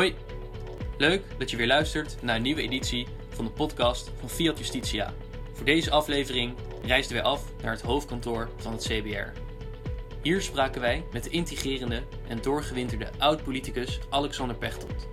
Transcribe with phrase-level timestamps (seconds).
[0.00, 0.14] Hoi,
[0.98, 5.14] leuk dat je weer luistert naar een nieuwe editie van de podcast van Fiat Justitia.
[5.52, 9.38] Voor deze aflevering reisden wij af naar het hoofdkantoor van het CBR.
[10.22, 15.08] Hier spraken wij met de integrerende en doorgewinterde oud-politicus Alexander Pechtold.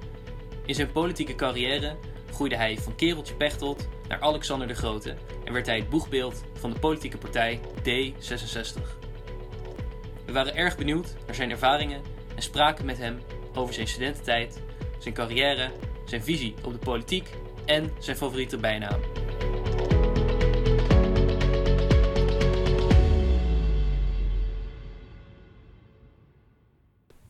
[0.66, 1.96] In zijn politieke carrière
[2.32, 6.74] groeide hij van Kereltje Pechtold naar Alexander de Grote en werd hij het boegbeeld van
[6.74, 8.82] de politieke partij D66.
[10.26, 12.02] We waren erg benieuwd naar zijn ervaringen
[12.36, 13.20] en spraken met hem
[13.54, 14.62] over zijn studententijd,
[15.00, 15.72] zijn carrière,
[16.06, 17.30] zijn visie op de politiek
[17.66, 19.00] en zijn favoriete bijnaam.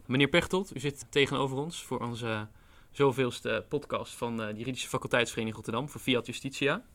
[0.06, 2.48] Meneer Pechtold, u zit tegenover ons voor onze
[2.92, 6.86] zoveelste podcast van eh, de Juridische Faculteitsvereniging Rotterdam voor Fiat Justitia.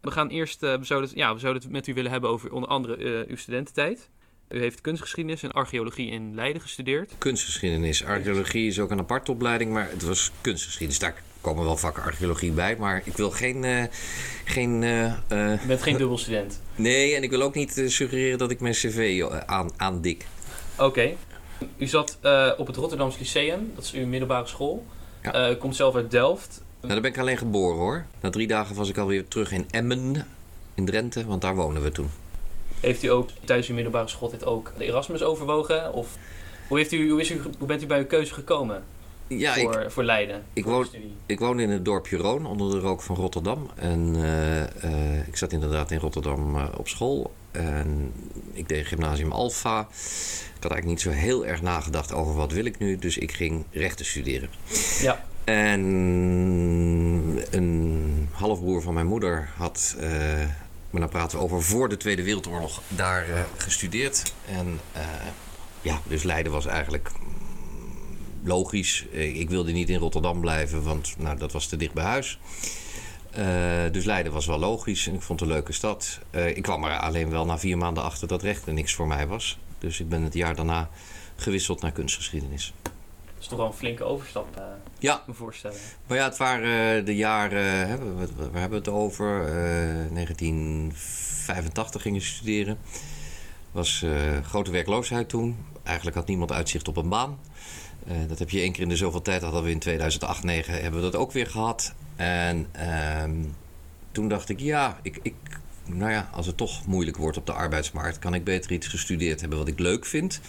[0.00, 2.68] We gaan eerst, we, zouden, ja, we zouden het met u willen hebben over onder
[2.68, 4.10] andere uh, uw studententijd.
[4.50, 7.12] U heeft kunstgeschiedenis en archeologie in Leiden gestudeerd.
[7.18, 8.04] Kunstgeschiedenis.
[8.04, 10.98] Archeologie is ook een aparte opleiding, maar het was kunstgeschiedenis.
[10.98, 13.62] Daar komen wel vakken archeologie bij, maar ik wil geen...
[13.64, 13.84] Uh,
[14.44, 16.60] geen uh, U bent geen dubbelstudent?
[16.74, 20.26] nee, en ik wil ook niet suggereren dat ik mijn cv aan, aandik.
[20.74, 20.84] Oké.
[20.84, 21.16] Okay.
[21.76, 22.18] U zat
[22.56, 24.86] op het Rotterdams Lyceum, dat is uw middelbare school.
[25.22, 25.54] Ja.
[25.54, 26.62] komt zelf uit Delft.
[26.80, 28.06] Nou, daar ben ik alleen geboren hoor.
[28.20, 30.26] Na drie dagen was ik alweer terug in Emmen,
[30.74, 32.10] in Drenthe, want daar wonen we toen.
[32.80, 35.92] Heeft u ook tijdens uw middelbare schooltijd ook de Erasmus overwogen?
[35.92, 36.16] Of
[36.68, 38.84] hoe, heeft u, hoe, is u, hoe bent u bij uw keuze gekomen
[39.26, 40.42] ja, voor, ik, voor Leiden?
[40.52, 40.86] Ik, woon,
[41.26, 43.70] ik woon in het dorpje Roon, onder de rook van Rotterdam.
[43.74, 47.32] En uh, uh, ik zat inderdaad in Rotterdam uh, op school.
[47.50, 48.12] En
[48.52, 49.80] ik deed gymnasium Alpha.
[49.80, 52.98] Ik had eigenlijk niet zo heel erg nagedacht over wat wil ik nu.
[52.98, 54.48] Dus ik ging rechten studeren.
[55.00, 55.24] Ja.
[55.44, 55.80] En
[57.50, 59.96] een halfbroer van mijn moeder had
[60.90, 64.32] maar dan praten we over voor de Tweede Wereldoorlog daar uh, gestudeerd.
[64.46, 65.02] En uh,
[65.82, 67.28] ja, dus Leiden was eigenlijk mm,
[68.44, 69.06] logisch.
[69.12, 72.38] Eh, ik wilde niet in Rotterdam blijven, want nou, dat was te dicht bij huis.
[73.92, 76.18] Dus Leiden was wel logisch en ik vond het een leuke stad.
[76.54, 79.58] ik kwam er alleen wel na vier maanden achter dat rechten niks voor mij was.
[79.78, 80.90] Dus ik ben het jaar daarna
[81.36, 82.72] gewisseld naar kunstgeschiedenis
[83.40, 84.64] is toch wel een flinke overstap, uh,
[84.98, 85.22] ja.
[85.26, 85.76] me voorstellen.
[86.06, 92.02] Maar ja, het waren uh, de jaren, hè, we, we, hebben het over, uh, 1985
[92.02, 92.78] gingen studeren.
[93.72, 94.04] was
[94.44, 95.56] grote werkloosheid toen.
[95.82, 97.38] Eigenlijk had niemand uitzicht op een baan.
[98.28, 101.00] dat heb je één keer in de zoveel tijd, hadden we in 2008, 2009 hebben
[101.02, 101.94] we dat ook weer gehad.
[102.16, 103.44] En ehm,
[104.12, 105.34] toen dacht ik, ja, ik, ik,
[105.84, 109.40] nou ja, als het toch moeilijk wordt op de arbeidsmarkt, kan ik beter iets gestudeerd
[109.40, 110.40] hebben wat ik leuk vind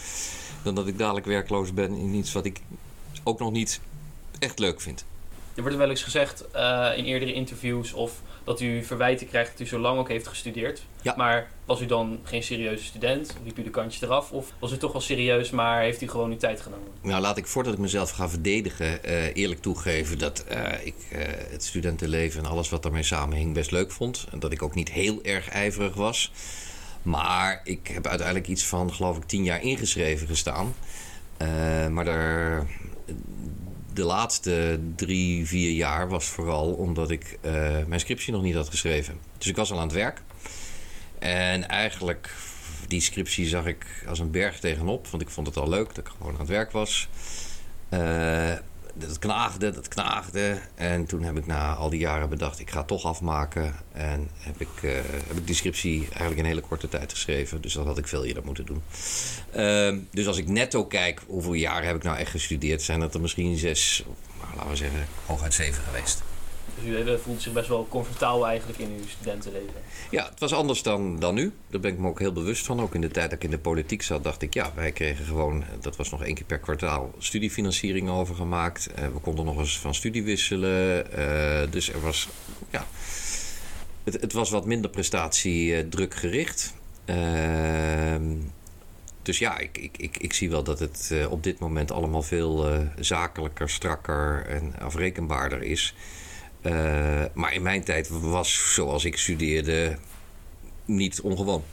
[0.64, 2.60] dan dat ik dadelijk werkloos ben in iets wat ik
[3.24, 3.80] ook nog niet
[4.40, 5.06] echt leuk vind.
[5.56, 9.60] Er wordt wel eens gezegd uh, in eerdere interviews of dat u verwijten krijgt dat
[9.60, 10.84] u zo lang ook heeft gestudeerd.
[11.02, 11.14] Ja.
[11.18, 13.36] Maar was u dan geen serieuze student?
[13.44, 14.32] Liep u de kantjes eraf?
[14.32, 16.88] Of was u toch wel serieus, maar heeft u gewoon uw tijd genomen?
[17.02, 20.96] Nou, laat ik voordat ik mezelf ga verdedigen uh, eerlijk toegeven dat uh, ik
[21.50, 24.26] het studentenleven en alles wat daarmee samenhing best leuk vond.
[24.32, 26.32] En dat ik ook niet heel erg ijverig was.
[27.02, 30.74] Maar ik heb uiteindelijk iets van, geloof ik, tien jaar ingeschreven gestaan.
[31.42, 32.68] Uh, maar er,
[33.94, 37.52] de laatste drie, vier jaar was vooral omdat ik uh,
[37.88, 39.20] mijn scriptie nog niet had geschreven.
[39.38, 40.22] Dus ik was al aan het werk.
[41.20, 42.34] En eigenlijk,
[42.88, 45.08] die scriptie zag ik als een berg tegenop.
[45.08, 47.10] Want ik vond het al leuk dat ik gewoon aan het werk was.
[47.90, 48.54] Uh,
[48.94, 50.58] dat knaagde, dat knaagde.
[50.76, 53.76] En toen heb ik na al die jaren bedacht, ik ga het toch afmaken.
[53.92, 54.92] En heb ik, uh,
[55.28, 57.62] heb ik die scriptie eigenlijk in hele korte tijd geschreven.
[57.62, 58.82] Dus dat had ik veel eerder moeten doen.
[59.56, 62.82] Uh, dus als ik netto kijk, hoeveel jaren heb ik nou echt gestudeerd?
[62.82, 64.04] Zijn dat er misschien zes,
[64.40, 66.22] nou, laten we zeggen, hooguit zeven geweest.
[66.76, 69.74] Dus u voelt zich best wel comfortabel eigenlijk in uw studentenleven.
[70.12, 71.52] Ja, het was anders dan, dan nu.
[71.68, 72.82] Daar ben ik me ook heel bewust van.
[72.82, 74.54] Ook in de tijd dat ik in de politiek zat, dacht ik...
[74.54, 77.12] ja, wij kregen gewoon, dat was nog één keer per kwartaal...
[77.18, 78.90] studiefinanciering overgemaakt.
[79.00, 81.06] Uh, we konden nog eens van studie wisselen.
[81.72, 82.28] Dus er was,
[82.70, 82.88] ja...
[84.04, 86.74] Het, het was wat minder prestatiedruk gericht.
[87.06, 88.36] Ehm,
[89.22, 92.86] dus ja, ik, ik, ik, ik zie wel dat het op dit moment allemaal veel
[93.00, 95.96] zakelijker, strakker en afrekenbaarder is.
[96.62, 99.98] Uh, maar in mijn tijd was, zoals ik studeerde,
[100.86, 101.64] niet ongewoon.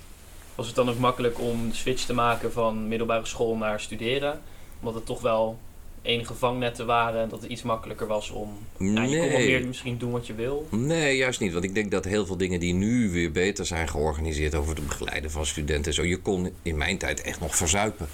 [0.55, 4.41] Was het dan ook makkelijk om de switch te maken van middelbare school naar studeren?
[4.79, 5.59] Omdat het toch wel
[6.03, 8.59] enige vangnetten waren en dat het iets makkelijker was om...
[8.77, 8.93] Nee.
[8.93, 10.69] Nou, je kon meer misschien doen wat je wil.
[10.71, 11.53] Nee, juist niet.
[11.53, 14.55] Want ik denk dat heel veel dingen die nu weer beter zijn georganiseerd...
[14.55, 16.05] over het begeleiden van studenten zo...
[16.05, 18.09] je kon in mijn tijd echt nog verzuipen.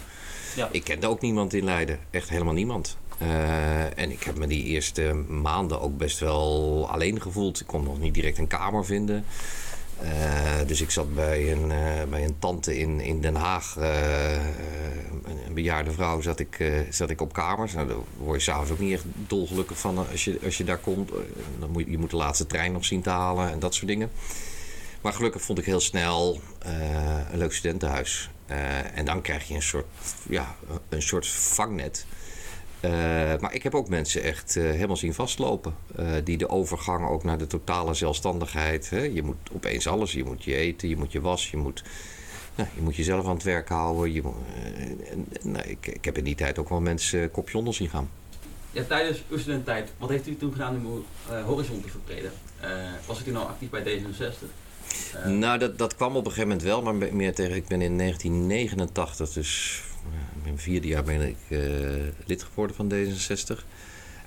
[0.57, 0.69] Ja.
[0.73, 1.99] Ik kende ook niemand in Leiden.
[2.11, 2.97] Echt helemaal niemand.
[3.23, 7.61] Uh, en ik heb me die eerste maanden ook best wel alleen gevoeld.
[7.61, 9.25] Ik kon nog niet direct een kamer vinden.
[10.67, 11.73] dus ik zat bij een,
[12.11, 13.77] bij een tante in, in Den Haag,
[15.47, 17.73] een bejaarde vrouw, zat ik, zat ik op kamers.
[17.73, 20.79] Nou, daar word je s'avonds ook niet echt dolgelukkig van als je, als je daar
[20.79, 21.11] komt.
[21.59, 24.11] dan moet, je moet de laatste trein nog zien te halen en dat soort dingen.
[25.01, 26.41] Maar gelukkig vond ik heel snel
[27.33, 28.31] een leuk studentenhuis.
[28.95, 29.87] en dan krijg je een soort,
[30.29, 30.57] ja,
[30.89, 32.07] een soort vangnet.
[32.85, 32.91] Uh,
[33.41, 35.75] maar ik heb ook mensen echt uh, helemaal zien vastlopen.
[36.01, 38.91] Uh, die de overgang ook naar de totale zelfstandigheid.
[38.91, 39.03] Hè?
[39.03, 40.13] Je moet opeens alles.
[40.13, 41.83] Je moet je eten, je moet je was, je moet,
[42.55, 44.13] nou, je moet jezelf aan het werk houden.
[44.13, 44.35] Je moet,
[45.43, 48.09] nou, ik, ik, heb in die tijd ook wel mensen kopje onder zien gaan.
[48.71, 51.05] Ja, tijdens uw studententijd, wat heeft u toen gedaan om uw
[51.45, 52.33] horizon te verbreden?
[53.07, 54.47] was u toen al actief bij D66?
[55.27, 57.57] nou, dat, dat kwam op een gegeven moment wel, maar meer tegen.
[57.57, 59.83] Ik ben in 1989, dus
[60.43, 61.61] mijn vierde jaar ben ik uh,
[62.25, 63.65] lid geworden van D66.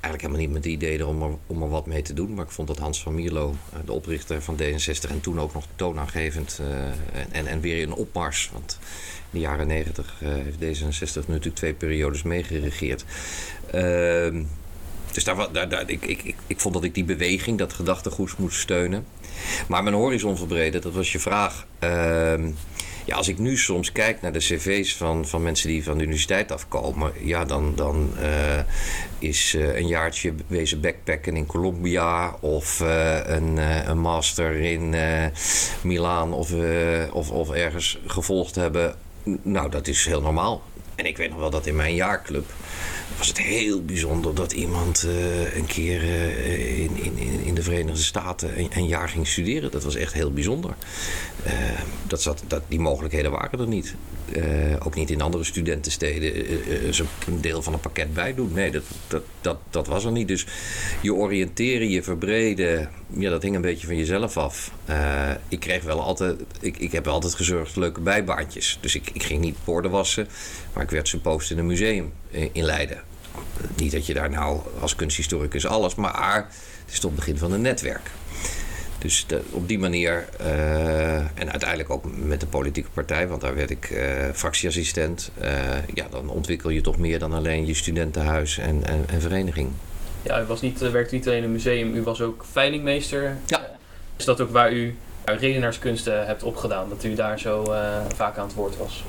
[0.01, 2.33] Eigenlijk helemaal niet met het idee om er, om er wat mee te doen.
[2.33, 5.09] Maar ik vond dat Hans van Mierlo, eh, de oprichter van D66...
[5.09, 8.49] en toen ook nog toonaangevend uh, en, en weer in opmars.
[8.53, 8.79] Want
[9.13, 13.05] in de jaren negentig heeft D66 natuurlijk twee periodes meegeregeerd.
[13.71, 14.43] Ehm,
[15.11, 19.05] dus daar, ik, ik, ik vond dat ik die beweging, dat gedachtegoed moest steunen.
[19.67, 21.65] Maar mijn horizon verbreden, dat was je vraag.
[21.79, 22.51] Ehm,
[23.07, 26.03] ja, als ik nu soms kijk naar de cv's van, van mensen die van de
[26.03, 28.59] universiteit afkomen, ja, dan, dan uh,
[29.19, 33.57] is uh, een jaartje wezen backpacken in Colombia of uh, een,
[33.89, 34.95] een master in
[35.81, 36.53] Milaan of,
[37.11, 38.95] of, of ergens gevolgd hebben.
[39.41, 40.63] Nou, dat is heel normaal.
[40.95, 42.45] En ik weet nog wel dat in mijn jaarclub
[43.17, 48.01] was het heel bijzonder dat iemand uh, een keer uh, in, in, in de Verenigde
[48.01, 49.71] Staten een, jaar ging studeren.
[49.71, 50.75] Dat was echt heel bijzonder.
[51.45, 51.53] Uh,
[52.07, 53.95] dat zat, dat, die mogelijkheden waren er niet.
[54.79, 56.33] ook niet in andere studentensteden
[56.93, 58.51] ze een deel van een pakket bij doen.
[58.53, 60.27] Nee, dat, dat, dat, dat was er niet.
[60.27, 60.45] Dus
[61.01, 64.71] je oriënteren, je verbreden, ja, dat hing een beetje van jezelf af.
[65.47, 68.77] ik kreeg wel altijd, ik, ik heb altijd gezorgd voor leuke bijbaantjes.
[68.81, 70.27] Dus ik, ik ging niet borden wassen,
[70.73, 73.01] maar ik werd post in een museum in Leiden.
[73.75, 76.35] Niet dat je daar nou als kunsthistoricus alles, maar
[76.85, 78.11] het is toch het begin van een netwerk.
[78.97, 83.55] Dus de, op die manier, uh, en uiteindelijk ook met de politieke partij, want daar
[83.55, 84.01] werd ik uh,
[84.33, 85.31] fractieassistent.
[85.41, 85.49] Uh,
[85.93, 89.69] ja, dan ontwikkel je toch meer dan alleen je studentenhuis en, en, en vereniging.
[90.21, 93.37] Ja, u was niet, werkte niet alleen in een museum, u was ook veilingmeester.
[93.45, 93.69] Ja.
[94.17, 97.63] Is dat ook waar u redenaarskunsten hebt opgedaan, dat u daar zo
[98.15, 99.03] vaak aan het woord was?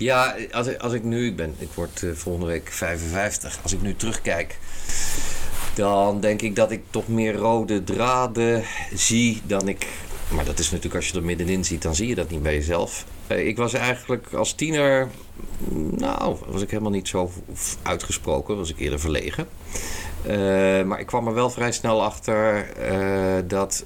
[0.00, 3.72] Ja, als ik, als ik nu, ik, ben, ik word uh, volgende week 55, als
[3.72, 4.58] ik nu terugkijk,
[5.74, 8.64] dan denk ik dat ik toch meer rode draden
[8.94, 9.86] zie dan ik.
[10.28, 12.54] Maar dat is natuurlijk als je er middenin ziet, dan zie je dat niet bij
[12.54, 13.04] jezelf.
[13.28, 15.08] Uh, ik was eigenlijk als tiener,
[15.96, 17.30] nou, was ik helemaal niet zo
[17.82, 19.48] uitgesproken, was ik eerder verlegen.
[20.26, 20.32] Uh,
[20.82, 22.66] maar ik kwam er wel vrij snel achter
[23.46, 23.84] dat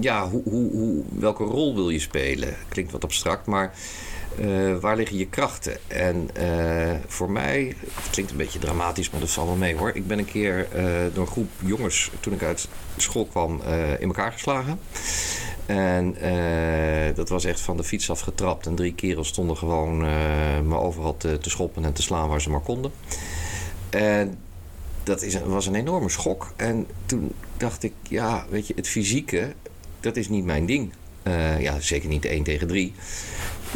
[0.00, 2.56] ja, hoe, hoe, hoe, welke rol wil je spelen?
[2.68, 3.74] Klinkt wat abstract, maar
[4.38, 5.76] uh, waar liggen je krachten?
[5.86, 9.90] En uh, voor mij, het klinkt een beetje dramatisch, maar dat valt wel mee hoor.
[9.94, 13.60] Ik ben een keer uh, door een groep jongens, toen ik uit school kwam,
[13.98, 14.78] in elkaar geslagen.
[15.66, 16.16] En
[17.14, 18.66] dat was echt van de fiets afgetrapt.
[18.66, 19.98] En drie kerels stonden gewoon
[20.68, 22.92] me overal te, te schoppen en te slaan waar ze maar konden.
[23.90, 24.38] En
[25.02, 26.52] dat is, was een enorme schok.
[26.56, 29.52] En toen dacht ik, ja, weet je, het fysieke,
[30.00, 30.92] dat is niet mijn ding.
[31.58, 32.94] Ja, zeker niet 1 tegen 3.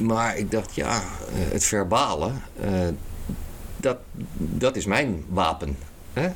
[0.02, 2.30] Maar ik dacht, ja, uh, het verbale,
[2.64, 2.88] uh,
[3.76, 3.98] dat,
[4.36, 5.76] dat is mijn wapen.
[6.12, 6.28] Hè?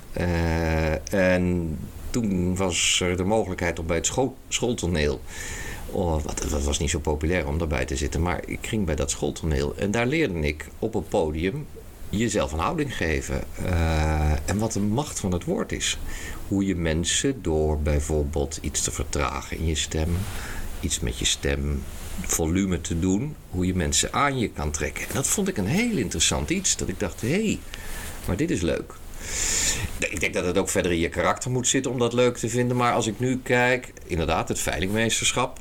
[1.10, 1.78] en
[2.10, 5.20] toen was er de mogelijkheid om bij het school, schooltoneel.
[5.90, 8.94] Oh, wat, dat was niet zo populair om daarbij te zitten, maar ik ging bij
[8.94, 9.74] dat schooltoneel.
[9.76, 11.66] En daar leerde ik op een podium
[12.08, 13.44] jezelf een houding geven.
[14.44, 15.98] en wat de macht van het woord is
[16.48, 20.16] hoe je mensen door bijvoorbeeld iets te vertragen in je stem,
[20.80, 21.82] iets met je stem
[22.20, 25.08] volume te doen, hoe je mensen aan je kan trekken.
[25.08, 26.76] En dat vond ik een heel interessant iets.
[26.76, 27.58] Dat ik dacht, hé, hey,
[28.26, 28.94] maar dit is leuk.
[29.98, 32.48] Ik denk dat het ook verder in je karakter moet zitten om dat leuk te
[32.48, 32.76] vinden.
[32.76, 35.60] Maar als ik nu kijk, inderdaad, het veilingmeesterschap.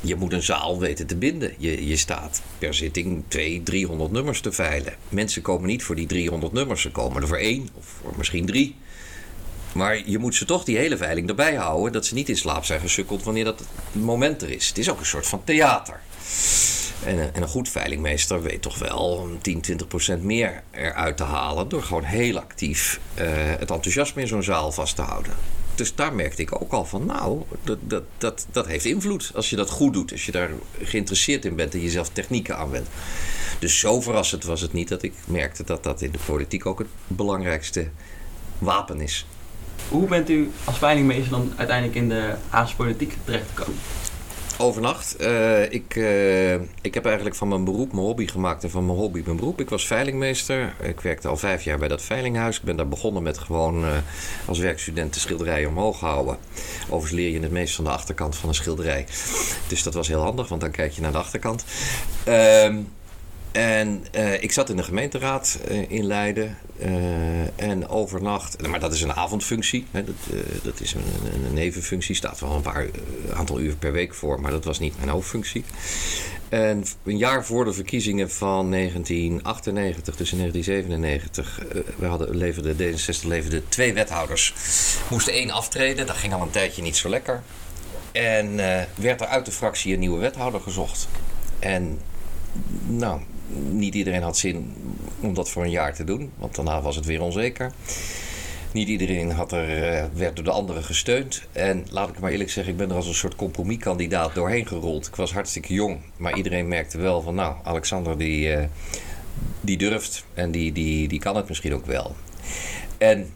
[0.00, 1.54] Je moet een zaal weten te binden.
[1.58, 4.94] Je, je staat per zitting 200, 300 nummers te veilen.
[5.08, 6.82] Mensen komen niet voor die 300 nummers.
[6.82, 8.76] Ze komen er voor één of voor misschien drie.
[9.74, 11.92] Maar je moet ze toch die hele veiling erbij houden.
[11.92, 13.62] Dat ze niet in slaap zijn gesukkeld wanneer dat
[13.92, 14.68] moment er is.
[14.68, 16.00] Het is ook een soort van theater.
[17.04, 21.68] En, en een goed veilingmeester weet toch wel 10, 20 procent meer eruit te halen.
[21.68, 25.32] Door gewoon heel actief uh, het enthousiasme in zo'n zaal vast te houden.
[25.74, 29.50] Dus daar merkte ik ook al van, nou, dat, dat, dat, dat heeft invloed als
[29.50, 30.12] je dat goed doet.
[30.12, 30.50] Als je daar
[30.82, 32.88] geïnteresseerd in bent en jezelf technieken aanwendt.
[33.58, 36.78] Dus zo verrassend was het niet dat ik merkte dat dat in de politiek ook
[36.78, 37.88] het belangrijkste
[38.58, 39.26] wapen is.
[39.94, 43.80] Hoe bent u als veilingmeester dan uiteindelijk in de Haagse politiek terechtgekomen?
[44.58, 45.16] Overnacht.
[45.20, 48.98] Uh, ik, uh, ik heb eigenlijk van mijn beroep mijn hobby gemaakt en van mijn
[48.98, 49.60] hobby mijn beroep.
[49.60, 50.74] Ik was veilingmeester.
[50.82, 52.56] Ik werkte al vijf jaar bij dat veilinghuis.
[52.56, 53.90] Ik ben daar begonnen met gewoon uh,
[54.46, 56.36] als werkstudent de schilderijen omhoog houden.
[56.84, 59.06] Overigens leer je het meest van de achterkant van een schilderij.
[59.66, 61.64] Dus dat was heel handig, want dan kijk je naar de achterkant.
[62.24, 62.76] Ehm,
[63.54, 66.58] en uh, ik zat in de gemeenteraad uh, in Leiden.
[66.78, 69.86] Uh, en overnacht, maar dat is een avondfunctie.
[69.90, 70.14] Hè, dat,
[70.62, 71.02] dat is een,
[71.46, 72.14] een, nevenfunctie.
[72.14, 72.86] Staat wel een paar
[73.34, 75.64] aantal uur per week voor, maar dat was niet mijn hoofdfunctie.
[76.48, 81.60] En een jaar voor de verkiezingen van 1998, dus in 1997,
[81.96, 84.54] we hadden, leverde, D66 leverde twee wethouders.
[85.10, 87.42] Moesten één aftreden, dat ging al een tijdje niet zo lekker.
[88.12, 88.56] En
[88.94, 91.08] werd er uit de fractie een nieuwe wethouder gezocht.
[91.58, 91.98] En
[92.86, 93.20] nou,
[93.70, 94.72] niet iedereen had zin
[95.20, 97.72] om dat voor een jaar te doen, want daarna was het weer onzeker.
[98.72, 101.42] Niet iedereen had er, werd door de anderen gesteund.
[101.52, 105.06] En laat ik maar eerlijk zeggen, ik ben er als een soort compromiskandidaat doorheen gerold.
[105.06, 108.56] Ik was hartstikke jong, maar iedereen merkte wel van, nou, Alexander die,
[109.60, 112.14] die durft en die, die, die kan het misschien ook wel.
[112.98, 113.30] En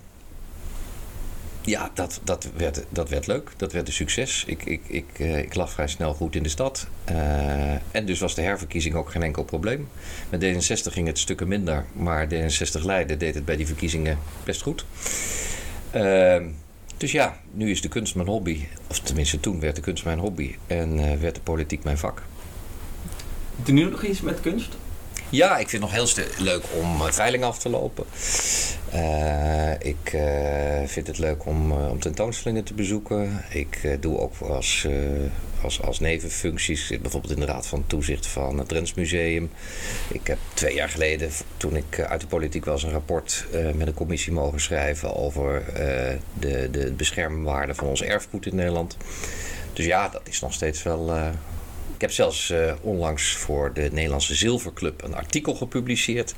[1.68, 3.50] ja, dat, dat, werd, dat werd leuk.
[3.56, 4.44] Dat werd een succes.
[4.46, 6.86] Ik, ik, ik, uh, ik lag vrij snel goed in de stad.
[7.10, 9.88] Uh, en dus was de herverkiezing ook geen enkel probleem.
[10.30, 11.84] Met D66 ging het stukken minder.
[11.92, 14.84] Maar D66 Leiden deed het bij die verkiezingen best goed.
[15.94, 16.36] Uh,
[16.96, 18.66] dus ja, nu is de kunst mijn hobby.
[18.86, 20.56] Of tenminste, toen werd de kunst mijn hobby.
[20.66, 22.22] En werd de politiek mijn vak.
[23.62, 24.76] Doe nu nog iets met kunst?
[25.30, 28.04] Ja, ik vind het nog heel leuk om veiling af te lopen.
[28.94, 33.44] Uh, ik uh, vind het leuk om, om tentoonstellingen te bezoeken.
[33.50, 34.86] Ik doe ook als,
[35.62, 39.50] als, als nevenfuncties, zit bijvoorbeeld in de Raad van Toezicht van het Drents Museum.
[40.12, 43.94] Ik heb twee jaar geleden, toen ik uit de politiek was, een rapport met een
[43.94, 45.64] commissie mogen schrijven over
[46.38, 48.96] de, de beschermwaarde van ons erfgoed in Nederland.
[49.72, 51.32] Dus ja, dat is nog steeds wel
[51.98, 56.34] ik heb zelfs uh, onlangs voor de Nederlandse Zilverclub een artikel gepubliceerd.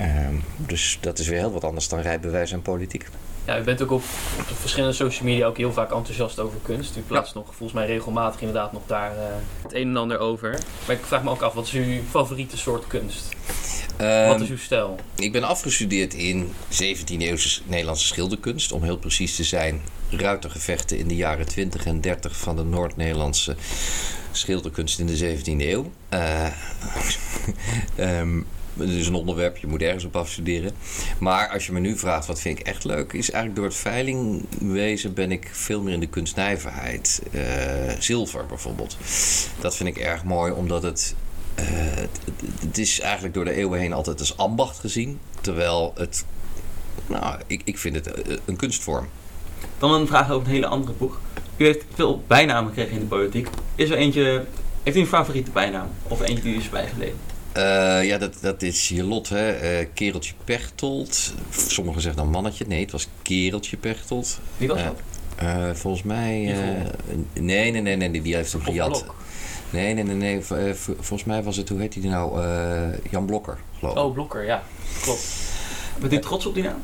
[0.00, 3.06] Uh, dus dat is weer heel wat anders dan rijbewijs en politiek.
[3.46, 4.02] Ja, u bent ook op,
[4.50, 6.96] op verschillende social media ook heel vaak enthousiast over kunst.
[6.96, 7.40] U plaatst ja.
[7.40, 9.22] nog volgens mij regelmatig inderdaad nog daar uh,
[9.62, 10.58] het een en ander over.
[10.86, 13.28] Maar ik vraag me ook af, wat is uw favoriete soort kunst?
[14.00, 14.96] Um, wat is uw stijl?
[15.14, 18.72] Ik ben afgestudeerd in 17e-eeuwse Nederlandse schilderkunst.
[18.72, 19.80] Om heel precies te zijn,
[20.10, 23.56] ruitergevechten in de jaren 20 en 30 van de Noord-Nederlandse
[24.32, 25.90] schilderkunst in de 17e eeuw.
[26.10, 26.46] Uh,
[27.98, 28.46] um,
[28.78, 30.72] het is een onderwerp, je moet ergens op afstuderen.
[31.18, 33.74] Maar als je me nu vraagt wat vind ik echt leuk, is eigenlijk door het
[33.74, 37.22] veilingwezen ben ik veel meer in de kunstnijverheid.
[37.30, 37.42] Uh,
[37.98, 38.96] zilver bijvoorbeeld.
[39.60, 41.14] Dat vind ik erg mooi, omdat het,
[41.60, 42.20] uh, het,
[42.60, 45.18] het, is eigenlijk door de eeuwen heen altijd als ambacht gezien.
[45.40, 46.24] Terwijl het,
[47.06, 49.08] nou, ik, ik vind het een kunstvorm.
[49.78, 51.20] Dan een vraag over een hele andere boek.
[51.56, 53.48] U heeft veel bijnamen gekregen in de politiek.
[53.74, 54.44] Is er eentje,
[54.82, 55.88] heeft u een favoriete bijnaam?
[56.02, 57.31] Of eentje die u is bijgebleven?
[57.56, 59.80] Uh, ja, dat, dat is je lot, hè.
[59.80, 61.32] Uh, kereltje Pechtold.
[61.50, 62.64] Sommigen zeggen dan mannetje.
[62.68, 64.40] Nee, het was Kereltje Pechtold.
[64.56, 65.00] Wie was dat?
[65.42, 66.54] Uh, volgens mij...
[67.32, 69.04] nee, nee, nee, nee, die heeft hem gejat.
[69.70, 70.42] Nee, nee, nee, nee.
[70.74, 72.42] volgens mij was het, hoe heet hij nou?
[73.10, 74.02] Jan Blokker, geloof ik.
[74.02, 74.62] Oh, Blokker, ja.
[75.02, 75.24] Klopt.
[76.00, 76.82] Bent u trots op die naam?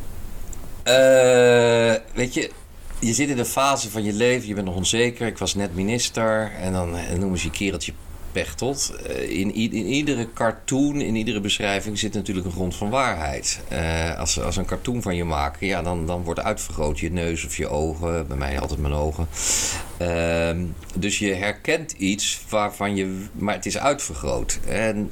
[2.15, 2.51] weet je,
[2.99, 5.27] je zit in een fase van je leven, je bent nog onzeker.
[5.27, 7.93] Ik was net minister en dan noemen ze je kereltje
[8.39, 8.93] Pechtold.
[9.29, 13.61] In, in, iedere cartoon, in iedere beschrijving zit natuurlijk een grond van waarheid.
[13.73, 17.45] Uh, als, als een cartoon van je maken, ja, dan, dan wordt uitvergroot je neus
[17.45, 18.27] of je ogen.
[18.27, 19.29] Bij mij altijd mijn ogen.
[20.03, 20.51] Uh,
[20.97, 23.25] dus je herkent iets waarvan je.
[23.33, 24.59] Maar het is uitvergroot.
[24.69, 25.11] En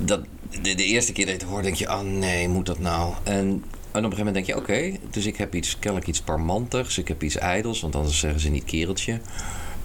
[0.00, 0.20] dat,
[0.62, 3.14] de, eerste keer dat je het hoort, denk je: oh nee, moet dat nou?
[3.24, 6.20] En en op een gegeven moment denk je, oké, dus ik heb iets, kennelijk iets
[6.20, 9.20] parmantigs, ik heb iets ijdels, want anders zeggen ze niet kereltje.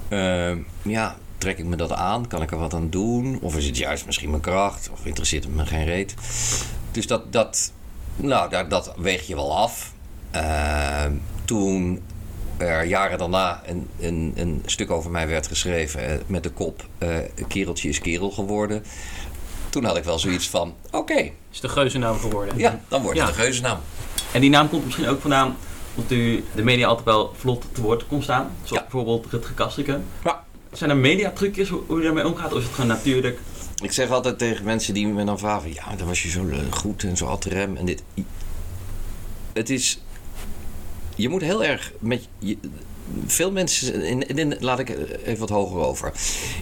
[0.10, 2.28] Uh, ja, trek ik me dat aan?
[2.28, 3.40] Kan ik er wat aan doen?
[3.42, 4.90] Of is het juist misschien mijn kracht?
[4.92, 6.16] Of interesseert het me geen reet?
[6.92, 7.72] Dus dat, dat,
[8.16, 9.94] nou, dat, dat weeg je wel af.
[10.36, 11.06] Uh,
[11.46, 12.02] toen
[12.58, 16.86] er jaren daarna een, een, een stuk over mij werd geschreven eh, met de kop:
[17.00, 17.18] uh,
[17.48, 18.84] Kereltje is kerel geworden.
[19.70, 20.98] Toen had ik wel zoiets van: oké.
[20.98, 21.34] Okay.
[21.52, 22.58] Is de geuzennaam geworden?
[22.58, 23.34] Ja, dan wordt het ja.
[23.34, 23.80] de geuzennaam.
[24.32, 25.56] En die naam komt misschien ook vandaan
[25.96, 28.52] omdat u de media altijd wel vlot te woord kon staan.
[28.64, 28.82] Zoals ja.
[28.82, 30.06] bijvoorbeeld Rutger Kastriken.
[30.24, 30.44] Ja.
[30.72, 32.52] Zijn er mediatrucjes hoe, hoe je daarmee omgaat?
[32.54, 33.40] Of is het gewoon natuurlijk?
[33.82, 35.74] Ik zeg altijd tegen mensen die me dan vragen...
[35.74, 38.04] Ja, dan was je zo goed en zo ad rem en dit.
[39.54, 40.00] Het is...
[41.16, 42.28] Je moet heel erg met...
[42.40, 42.58] Je,
[43.26, 44.04] veel mensen...
[44.04, 44.90] In, in, laat ik
[45.26, 46.12] even wat hoger over.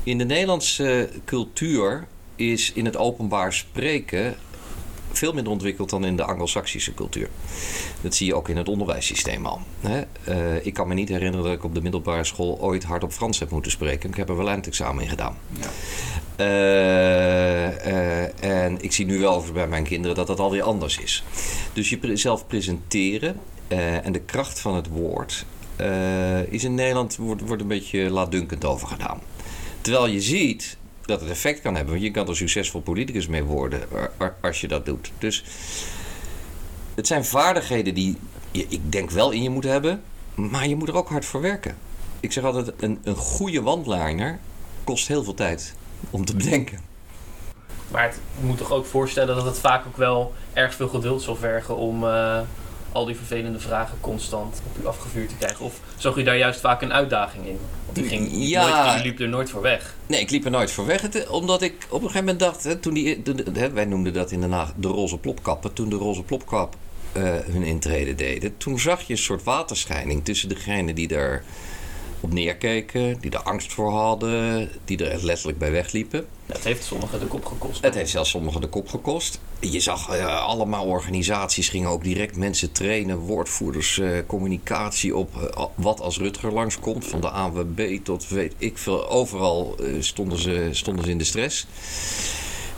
[0.04, 4.36] In de Nederlandse cultuur is in het openbaar spreken
[5.18, 7.30] veel minder ontwikkeld dan in de Anglo-Saxische cultuur.
[8.02, 9.62] Dat zie je ook in het onderwijssysteem al.
[9.80, 10.02] Hè?
[10.24, 13.40] Eh, ik kan me niet herinneren dat ik op de middelbare school ooit hardop Frans
[13.40, 14.10] heb moeten spreken.
[14.10, 15.38] Ik heb er wel eindexamen in gedaan.
[15.60, 15.68] Ja.
[16.36, 21.24] Eh, eh, en ik zie nu wel bij mijn kinderen dat dat alweer anders is.
[21.74, 23.40] Dus jezelf presenteren
[24.04, 25.46] en de kracht van het woord
[26.50, 29.22] is in Nederland wordt, wordt een beetje laatdunkend over gedaan.
[29.82, 31.94] Terwijl je ziet dat het effect kan hebben.
[31.94, 33.82] Want je kan er succesvol politicus mee worden
[34.42, 35.12] als je dat doet.
[35.18, 35.44] Dus
[36.96, 38.18] het zijn vaardigheden die
[38.52, 40.02] je, ik denk wel in je moet hebben,
[40.36, 41.78] maar je moet er ook hard voor werken.
[42.20, 44.40] Ik zeg altijd, een, een goede wandliner
[44.84, 45.76] kost heel veel tijd
[46.10, 46.80] om te bedenken.
[47.88, 51.36] Maar het moet toch ook voorstellen dat het vaak ook wel erg veel geduld zal
[51.36, 52.40] vergen om uh,
[52.92, 55.66] al die vervelende vragen constant op u afgevuurd te krijgen?
[55.66, 57.58] Of zag u daar juist vaak een uitdaging in?
[57.86, 59.96] Want u, ging ja, nooit, u liep er nooit voor weg.
[60.08, 61.02] Nee, ik liep er nooit voor weg.
[61.02, 63.22] Het, omdat ik op een gegeven moment dacht, hè, toen die,
[63.54, 65.74] hè, wij noemden dat in Den Haag de roze plopkappen.
[65.74, 66.76] Toen de roze plopkap
[67.18, 71.44] uh, hun intrede deden, toen zag je een soort waterschijning tussen degenen die er
[72.22, 76.26] op neerkeken, die er angst voor hadden, die er letterlijk bij wegliepen.
[76.46, 77.84] het heeft sommigen de kop gekost.
[77.84, 79.40] Het heeft zelfs sommigen de kop gekost.
[79.60, 85.66] Je zag uh, allemaal organisaties gingen ook direct mensen trainen, woordvoerders, uh, communicatie op uh,
[85.76, 89.10] wat als Rutger langskomt, van de AWB tot weet ik veel.
[89.10, 91.68] Overal stonden, ze, stonden ze in de stress.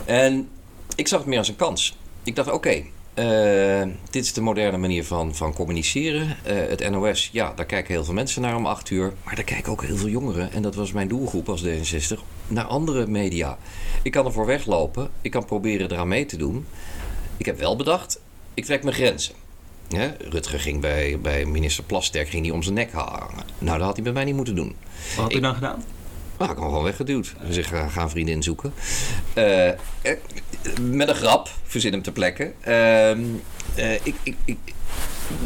[0.04, 0.48] En
[0.96, 1.96] ik zag het meer als een kans.
[2.22, 2.84] Ik dacht, oké,
[3.14, 6.36] uh, dit is de moderne manier van, van communiceren.
[6.46, 9.12] Uh, het NOS, ja, daar kijken heel veel mensen naar om acht uur.
[9.24, 12.64] Maar daar kijken ook heel veel jongeren, en dat was mijn doelgroep als D66, naar
[12.64, 13.58] andere media.
[14.02, 16.66] Ik kan ervoor weglopen, ik kan proberen eraan mee te doen.
[17.36, 18.20] Ik heb wel bedacht,
[18.54, 19.34] ik trek mijn grenzen.
[20.18, 23.44] Rutger ging bij, bij minister Plasterk ging die om zijn nek hangen.
[23.58, 24.74] Nou, dat had hij bij mij niet moeten doen.
[25.14, 25.84] Wat had hij dan gedaan?
[26.38, 27.34] Nou, ik hem gewoon weggeduwd.
[27.48, 28.72] Zeg, ga een vriendin zoeken.
[29.34, 29.70] Uh,
[30.80, 32.52] met een grap, verzin hem ter plekke.
[33.76, 34.58] Uh, ik, ik, ik,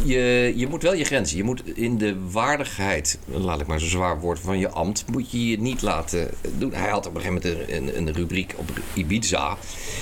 [0.04, 1.36] je, je moet wel je grenzen.
[1.36, 5.30] Je moet in de waardigheid, laat ik maar zo zwaar woord, van je ambt, moet
[5.30, 6.72] je je niet laten doen.
[6.72, 9.56] Hij had op een gegeven moment een, een, rubriek op Ibiza.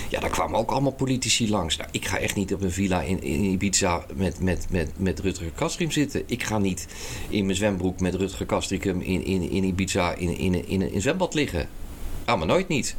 [0.09, 1.77] Ja, daar kwamen ook allemaal politici langs.
[1.77, 5.51] Nou, ik ga echt niet op een villa in, Ibiza met, met, met, met Rutger
[5.55, 6.23] Kastrikum zitten.
[6.27, 6.87] Ik ga niet
[7.29, 11.35] in mijn zwembroek met Rutger Kastrikum in, in, in Ibiza in, in, in, in zwembad
[11.35, 11.69] liggen.
[12.25, 12.97] Ah, maar nooit niet.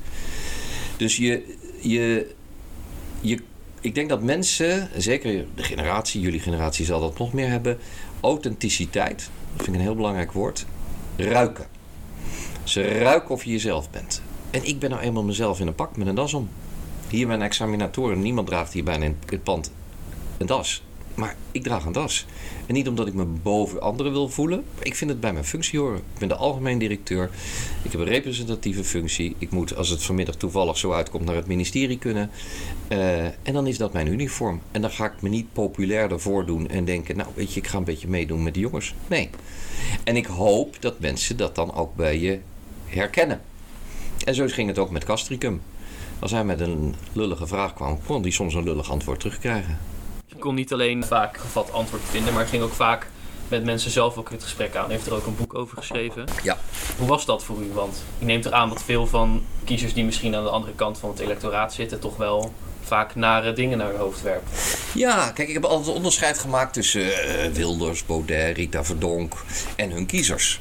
[0.97, 1.56] Dus je,
[1.87, 2.35] je,
[3.21, 3.39] je
[3.81, 7.77] ik denk dat mensen, zeker de generatie, jullie generatie zal dat nog meer hebben,
[8.21, 10.65] authenticiteit, dat vind ik een heel belangrijk woord,
[11.15, 11.65] ruiken.
[12.63, 14.21] Ze ruiken of je jezelf bent.
[14.49, 16.49] En ik ben nou eenmaal mezelf in een pak met een das om.
[17.09, 19.71] Hier mijn examinatoren, niemand draagt hier bijna in het pand
[20.37, 20.83] een das.
[21.17, 22.25] Maar ik draag een das.
[22.65, 24.63] En niet omdat ik me boven anderen wil voelen.
[24.79, 25.97] Ik vind het bij mijn functie horen.
[25.97, 27.29] Ik ben de algemeen directeur.
[27.83, 29.35] Ik heb een representatieve functie.
[29.37, 32.29] Ik moet, als het vanmiddag toevallig zo uitkomt, naar het ministerie kunnen.
[32.91, 34.61] Uh, en dan is dat mijn uniform.
[34.71, 37.67] En dan ga ik me niet populair ervoor doen en denken: Nou, weet je, ik
[37.67, 38.93] ga een beetje meedoen met de jongens.
[39.07, 39.29] Nee.
[40.03, 42.39] En ik hoop dat mensen dat dan ook bij je
[42.85, 43.41] herkennen.
[44.25, 45.61] En zo ging het ook met Castricum.
[46.19, 49.96] Als hij met een lullige vraag kwam, kon hij soms een lullig antwoord terugkrijgen.
[50.39, 53.07] Kon niet alleen vaak gevat antwoord vinden, maar ging ook vaak
[53.47, 54.89] met mensen zelf ook het gesprek aan.
[54.89, 56.25] heeft er ook een boek over geschreven.
[56.43, 56.57] Ja.
[56.97, 57.73] Hoe was dat voor u?
[57.73, 61.09] Want ik neem eraan dat veel van kiezers die misschien aan de andere kant van
[61.09, 62.53] het electoraat zitten, toch wel
[62.87, 64.51] vaak nare dingen naar hun hoofd werpen.
[64.93, 69.33] Ja, kijk, ik heb altijd onderscheid gemaakt tussen uh, Wilders, Baudet, Rita Verdonk
[69.75, 70.59] en hun kiezers.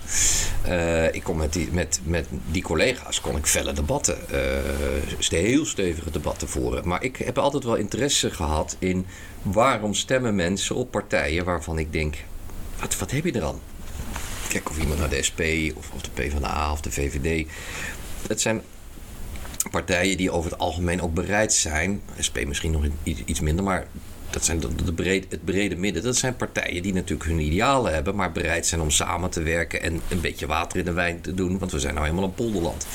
[0.66, 5.64] Uh, ik kon met die, met, met die collega's kon ik felle debatten, uh, heel
[5.64, 6.88] stevige debatten voeren.
[6.88, 9.06] Maar ik heb altijd wel interesse gehad in
[9.42, 12.16] waarom stemmen mensen op partijen waarvan ik denk,
[12.80, 13.60] wat, wat heb je er aan?
[14.48, 15.40] Kijk of iemand naar de SP
[15.76, 17.46] of, of de PvdA of de VVD.
[18.28, 18.62] Het zijn
[19.70, 23.86] partijen die over het algemeen ook bereid zijn, SP misschien nog iets minder, maar
[24.30, 26.02] dat zijn de, de breed, het brede midden.
[26.02, 29.82] Dat zijn partijen die natuurlijk hun idealen hebben, maar bereid zijn om samen te werken
[29.82, 32.34] en een beetje water in de wijn te doen, want we zijn nou helemaal een
[32.34, 32.86] polderland.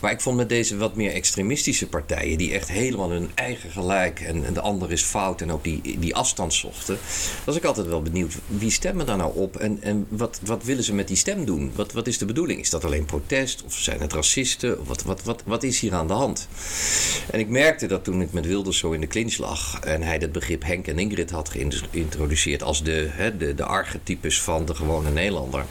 [0.00, 4.20] Maar ik vond met deze wat meer extremistische partijen, die echt helemaal hun eigen gelijk
[4.20, 6.98] en, en de ander is fout en ook die, die afstand zochten,
[7.44, 10.84] was ik altijd wel benieuwd wie stemmen daar nou op en, en wat, wat willen
[10.84, 11.72] ze met die stem doen?
[11.74, 12.60] Wat, wat is de bedoeling?
[12.60, 14.84] Is dat alleen protest of zijn het racisten?
[14.84, 16.48] Wat, wat, wat, wat is hier aan de hand?
[17.30, 20.16] En ik merkte dat toen ik met Wilders zo in de clinch lag en hij
[20.16, 24.74] het begrip Henk en Ingrid had geïntroduceerd als de, hè, de, de archetypes van de
[24.74, 25.64] gewone Nederlander.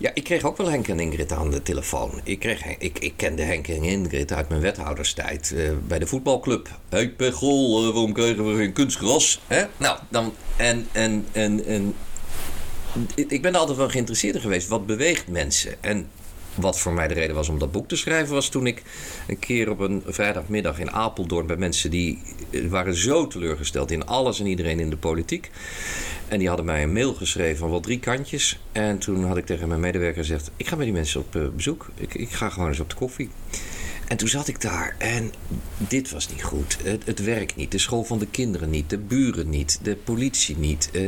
[0.00, 2.20] Ja, ik kreeg ook wel Henk en Ingrid aan de telefoon.
[2.24, 6.68] Ik, kreeg, ik, ik kende Henk en Ingrid uit mijn wethouderstijd uh, bij de voetbalclub.
[6.88, 9.40] Hé hey, Pechol, uh, waarom krijgen we geen kunstgras?
[9.46, 9.64] Hè?
[9.76, 11.94] Nou, dan, en, en, en, en
[13.14, 14.68] ik ben altijd wel geïnteresseerd geweest.
[14.68, 15.82] Wat beweegt mensen?
[15.82, 16.08] En
[16.54, 18.82] wat voor mij de reden was om dat boek te schrijven, was toen ik
[19.26, 24.06] een keer op een vrijdagmiddag in Apeldoorn bij mensen die eh, waren zo teleurgesteld in
[24.06, 25.50] alles en iedereen in de politiek.
[26.28, 28.58] En die hadden mij een mail geschreven van wel drie kantjes.
[28.72, 31.48] En toen had ik tegen mijn medewerker gezegd: Ik ga met die mensen op uh,
[31.48, 31.90] bezoek.
[31.94, 33.30] Ik, ik ga gewoon eens op de koffie.
[34.10, 35.32] En toen zat ik daar en
[35.76, 36.78] dit was niet goed.
[36.82, 40.58] Het, het werk niet, de school van de kinderen niet, de buren niet, de politie
[40.58, 40.88] niet.
[40.92, 41.02] Uh,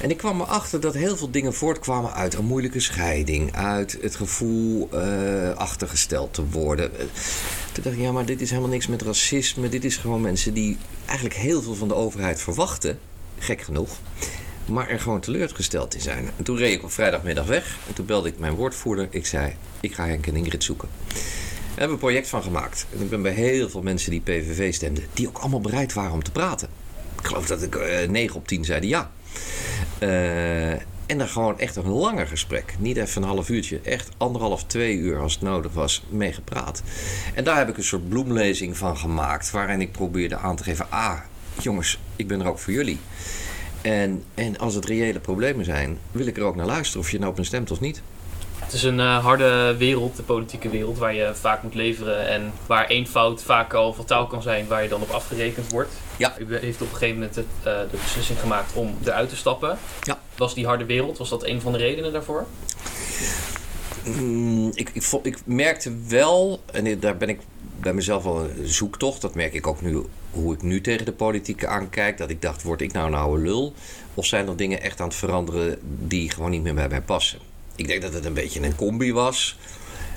[0.00, 4.16] en ik kwam erachter dat heel veel dingen voortkwamen uit een moeilijke scheiding, uit het
[4.16, 6.90] gevoel uh, achtergesteld te worden.
[7.72, 9.68] Toen dacht ik, ja, maar dit is helemaal niks met racisme.
[9.68, 12.98] Dit is gewoon mensen die eigenlijk heel veel van de overheid verwachten,
[13.38, 13.90] gek genoeg,
[14.66, 16.30] maar er gewoon teleurgesteld in zijn.
[16.36, 19.08] En toen reed ik op vrijdagmiddag weg en toen belde ik mijn woordvoerder.
[19.10, 20.88] Ik zei, ik ga Henk en Ingrid zoeken.
[21.70, 22.86] Daar hebben we een project van gemaakt.
[22.92, 26.12] En ik ben bij heel veel mensen die PVV stemden, die ook allemaal bereid waren
[26.12, 26.68] om te praten.
[27.18, 29.10] Ik geloof dat ik uh, 9 op 10 zeiden ja.
[30.02, 30.72] Uh,
[31.06, 32.74] en dan gewoon echt een langer gesprek.
[32.78, 33.80] Niet even een half uurtje.
[33.80, 36.82] Echt anderhalf, twee uur als het nodig was mee gepraat.
[37.34, 39.50] En daar heb ik een soort bloemlezing van gemaakt.
[39.50, 40.90] Waarin ik probeerde aan te geven.
[40.90, 41.18] Ah,
[41.60, 42.98] jongens, ik ben er ook voor jullie.
[43.82, 47.00] En, en als het reële problemen zijn, wil ik er ook naar luisteren.
[47.00, 48.02] Of je nou op een stemt of niet.
[48.60, 52.28] Het is een uh, harde wereld, de politieke wereld, waar je vaak moet leveren.
[52.28, 55.92] En waar één fout vaak al fataal kan zijn, waar je dan op afgerekend wordt.
[56.16, 56.34] Ja.
[56.38, 59.78] U heeft op een gegeven moment het, uh, de beslissing gemaakt om eruit te stappen.
[60.02, 60.18] Ja.
[60.36, 62.46] Was die harde wereld, was dat een van de redenen daarvoor?
[64.04, 67.40] Mm, ik, ik, ik, merkte wel, en daar ben ik
[67.80, 69.20] bij mezelf wel een zoektocht.
[69.20, 72.18] Dat merk ik ook nu, hoe ik nu tegen de politiek aankijk.
[72.18, 73.74] Dat ik dacht, word ik nou een oude lul?
[74.14, 77.49] Of zijn er dingen echt aan het veranderen die gewoon niet meer bij mij passen?
[77.80, 79.58] Ik denk dat het een beetje een combi was.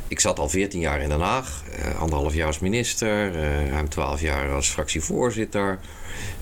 [0.08, 3.90] Ik zat al 14 jaar in Den Haag, uh, anderhalf jaar als minister, uh, ruim
[3.90, 5.80] 12 jaar als fractievoorzitter.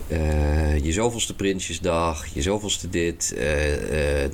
[0.07, 3.35] Uh, je zoveelste Prinsjesdag, je zoveelste dit.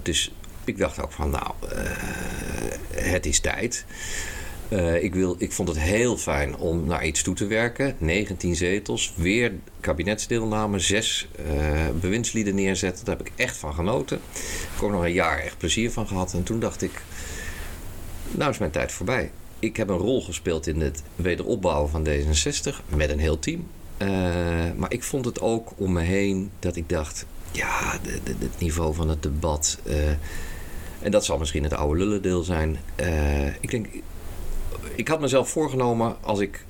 [0.04, 0.32] dus
[0.66, 1.52] ik dacht ook van, nou,
[2.92, 3.86] het is tijd.
[5.02, 7.96] Ik, wil, ik vond het heel fijn om naar iets toe te werken.
[7.98, 11.28] 19 zetels, weer kabinetsdeelname, zes
[12.00, 13.06] bewindslieden neerzetten.
[13.06, 14.18] Daar heb ik echt van genoten.
[14.18, 16.34] Ik heb ook nog een jaar echt plezier van gehad.
[16.34, 17.02] En toen dacht ik,
[18.32, 19.32] nou is mijn tijd voorbij.
[19.60, 23.68] Ik heb een rol gespeeld in het wederopbouwen van D66 met een heel team.
[23.98, 24.08] Uh,
[24.76, 28.00] maar ik vond het ook om me heen dat ik dacht: ja,
[28.36, 29.78] het niveau van het debat.
[31.00, 32.78] En dat zal misschien het oude lullendeel zijn.
[33.60, 33.88] Ik denk,
[34.96, 36.66] ik had mezelf voorgenomen als ik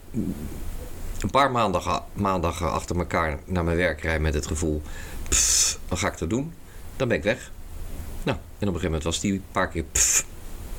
[1.21, 4.81] een paar maandagen, maandagen achter elkaar naar mijn werk rijd met het gevoel:
[5.29, 6.53] pff, dan ga ik dat doen.
[6.95, 7.51] Dan ben ik weg.
[8.23, 10.25] Nou, en op een gegeven moment was die een paar keer pff,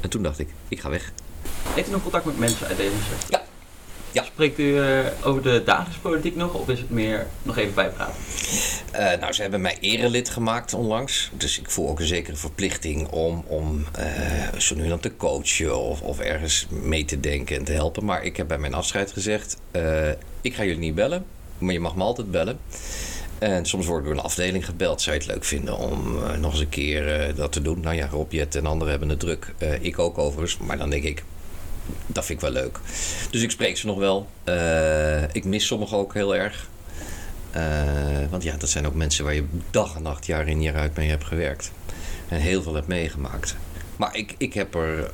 [0.00, 1.12] en toen dacht ik, ik ga weg.
[1.68, 3.28] Heeft u nog contact met mensen uit D66?
[3.28, 3.37] Ja.
[4.12, 4.24] Ja.
[4.24, 8.14] Spreekt u uh, over de dagelijkse politiek nog of is het meer nog even bijpraten?
[8.92, 11.30] Uh, nou, ze hebben mij erelid gemaakt onlangs.
[11.32, 15.78] Dus ik voel ook een zekere verplichting om, om uh, zo nu dan te coachen
[15.78, 18.04] of, of ergens mee te denken en te helpen.
[18.04, 19.56] Maar ik heb bij mijn afscheid gezegd,
[20.40, 21.24] ik ga jullie niet bellen,
[21.58, 22.58] maar je mag me altijd bellen.
[23.38, 25.02] En soms word ik door een afdeling gebeld.
[25.02, 27.80] Zou je het leuk vinden om nog eens een keer dat te doen?
[27.80, 29.54] Nou ja, Rob, Jet en anderen hebben het druk.
[29.80, 30.58] Ik ook overigens.
[30.58, 31.22] Maar dan denk ik,
[32.06, 32.78] dat vind ik wel leuk.
[33.30, 34.28] Dus ik spreek ze nog wel.
[35.32, 36.68] ik mis sommigen ook heel erg.
[38.30, 40.96] want ja, dat zijn ook mensen waar je dag en nacht, jaar in jaar uit
[40.96, 41.70] mee hebt gewerkt.
[42.28, 43.56] En heel veel hebt meegemaakt.
[43.96, 45.10] Maar ik, ik heb er...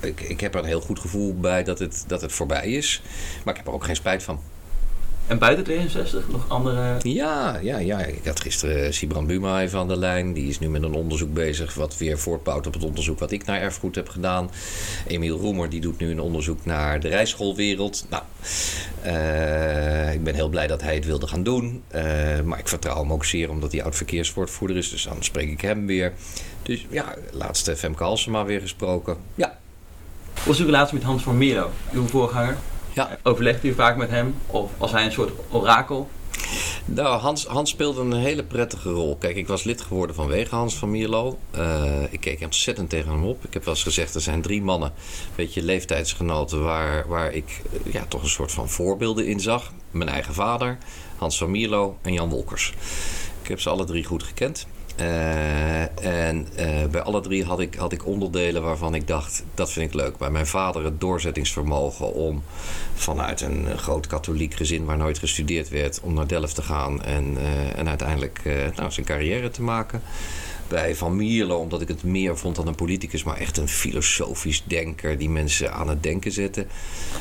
[0.00, 3.02] ik, ik heb er een heel goed gevoel bij dat het, dat het voorbij is.
[3.44, 4.40] Maar ik heb er ook geen spijt van.
[5.26, 6.96] En buiten 62 nog andere...
[7.02, 7.98] Ja, ja, ja.
[7.98, 10.32] Ik had gisteren Sibran Buma even aan de lijn.
[10.32, 13.44] Die is nu met een onderzoek bezig wat weer voortbouwt op het onderzoek wat ik
[13.44, 14.50] naar erfgoed heb gedaan.
[15.06, 18.06] Emiel Roemer die doet nu een onderzoek naar de rijschoolwereld.
[18.10, 18.22] Nou,
[19.04, 21.82] uh, ik ben heel blij dat hij het wilde gaan doen.
[21.94, 22.02] Uh,
[22.40, 24.90] maar ik vertrouw hem ook zeer omdat hij oud-verkeerswoordvoerder is.
[24.90, 26.12] Dus dan spreek ik hem weer.
[26.62, 29.16] Dus ja, laatste Femke Halsema weer gesproken.
[29.34, 29.58] Ja.
[30.46, 32.56] Was uw relatie met Hans van Mierlo, uw voorganger?
[32.94, 33.18] Ja.
[33.22, 34.34] Overlegt u vaak met hem?
[34.46, 36.08] Of was hij een soort orakel?
[36.84, 39.16] Nou, Hans, Hans speelde een hele prettige rol.
[39.16, 41.38] Kijk, ik was lid geworden vanwege Hans van Mierlo.
[41.56, 43.44] Uh, ik keek ontzettend tegen hem op.
[43.44, 46.62] Ik heb wel eens gezegd, er zijn drie mannen, een beetje leeftijdsgenoten...
[46.62, 49.72] waar, waar ik ja, toch een soort van voorbeelden in zag.
[49.90, 50.78] Mijn eigen vader,
[51.16, 52.72] Hans van Mierlo en Jan Wolkers.
[53.42, 54.66] Ik heb ze alle drie goed gekend.
[55.00, 59.72] Uh, en uh, bij alle drie had ik, had ik onderdelen waarvan ik dacht, dat
[59.72, 60.16] vind ik leuk.
[60.16, 62.42] Bij mijn vader het doorzettingsvermogen om
[62.94, 67.36] vanuit een groot katholiek gezin waar nooit gestudeerd werd, om naar Delft te gaan en,
[67.36, 68.40] uh, en uiteindelijk
[68.76, 70.02] nou, zijn carrière te maken.
[70.68, 74.62] Bij Van Mierlo, omdat ik het meer vond dan een politicus, maar echt een filosofisch
[74.64, 76.66] denker die mensen aan het denken zette.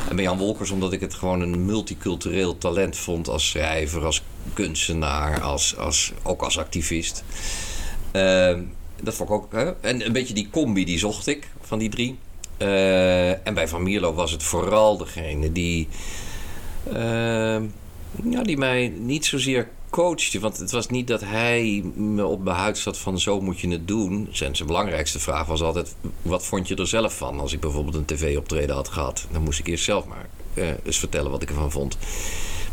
[0.10, 4.24] En bij Jan Wolkers, omdat ik het gewoon een multicultureel talent vond als schrijver, als
[4.54, 7.24] kunstenaar, als, als, ook als activist.
[8.14, 8.58] Uh,
[9.02, 9.52] dat vond ik ook.
[9.52, 9.72] Hè?
[9.82, 12.18] En een beetje die combi die zocht ik van die drie.
[12.58, 15.88] Eh, en bij Van Mierlo was het vooral degene die,
[16.94, 17.62] eh,
[18.30, 20.40] ja, die mij niet zozeer coachte.
[20.40, 23.70] Want het was niet dat hij me op mijn huid zat van zo moet je
[23.70, 24.28] het doen.
[24.32, 27.40] Zijn, zijn belangrijkste vraag was altijd, wat vond je er zelf van?
[27.40, 31.00] Als ik bijvoorbeeld een tv-optreden had gehad, dan moest ik eerst zelf maar uh, eens
[31.00, 31.98] vertellen wat ik ervan vond.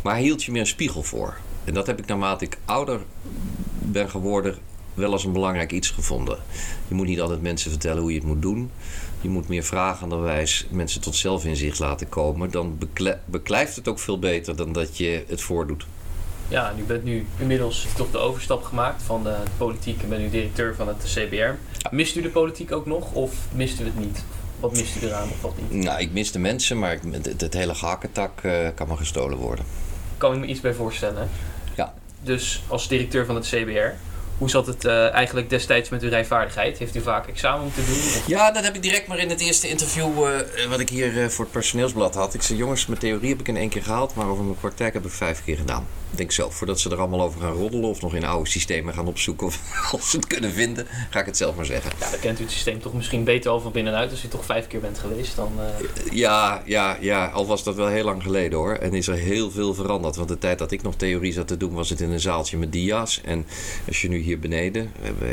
[0.03, 1.37] Maar hij hield je meer een spiegel voor.
[1.65, 3.01] En dat heb ik naarmate ik ouder
[3.79, 4.59] ben geworden
[4.95, 6.39] wel als een belangrijk iets gevonden.
[6.89, 8.71] Je moet niet altijd mensen vertellen hoe je het moet doen.
[9.21, 12.51] Je moet meer vragenderwijs mensen tot zelfinzicht laten komen.
[12.51, 12.79] Dan
[13.25, 15.87] beklijft het ook veel beter dan dat je het voordoet.
[16.51, 20.31] Ja, u bent nu inmiddels toch de overstap gemaakt van de politiek en bent nu
[20.31, 21.79] directeur van het CBR.
[21.91, 24.25] Mist u de politiek ook nog of mist u het niet?
[24.61, 25.85] Wat mist u eraan of wat niet?
[25.85, 29.65] Nou, ik mis de mensen, maar het, het hele gehakketak uh, kan me gestolen worden.
[30.19, 31.29] Kan ik me iets bij voorstellen?
[31.77, 31.95] Ja.
[32.23, 33.95] Dus als directeur van het CBR,
[34.39, 36.79] hoe zat het uh, eigenlijk destijds met uw rijvaardigheid?
[36.79, 37.95] Heeft u vaak examen moeten doen?
[37.95, 38.27] Of?
[38.27, 41.29] Ja, dat heb ik direct maar in het eerste interview uh, wat ik hier uh,
[41.29, 42.35] voor het personeelsblad had.
[42.35, 44.95] Ik zei, jongens, mijn theorie heb ik in één keer gehaald, maar over mijn praktijk
[44.95, 45.87] heb ik vijf keer gedaan.
[46.11, 48.95] Ik denk zo, voordat ze er allemaal over gaan roddelen of nog in oude systemen
[48.95, 49.61] gaan opzoeken of,
[49.95, 51.93] of ze het kunnen vinden, ga ik het zelf maar zeggen.
[52.01, 54.45] Ja, dan kent u het systeem toch misschien beter al van binnenuit als u toch
[54.45, 55.53] vijf keer bent geweest dan...
[56.11, 58.75] Ja, ja, ja, al was dat wel heel lang geleden hoor.
[58.75, 60.17] En is er heel veel veranderd.
[60.17, 62.59] Want de tijd dat ik nog theorie zat te doen, was het in een zaaltje
[62.59, 63.21] met dia's.
[63.25, 63.47] En
[63.87, 64.93] als je nu hier beneden,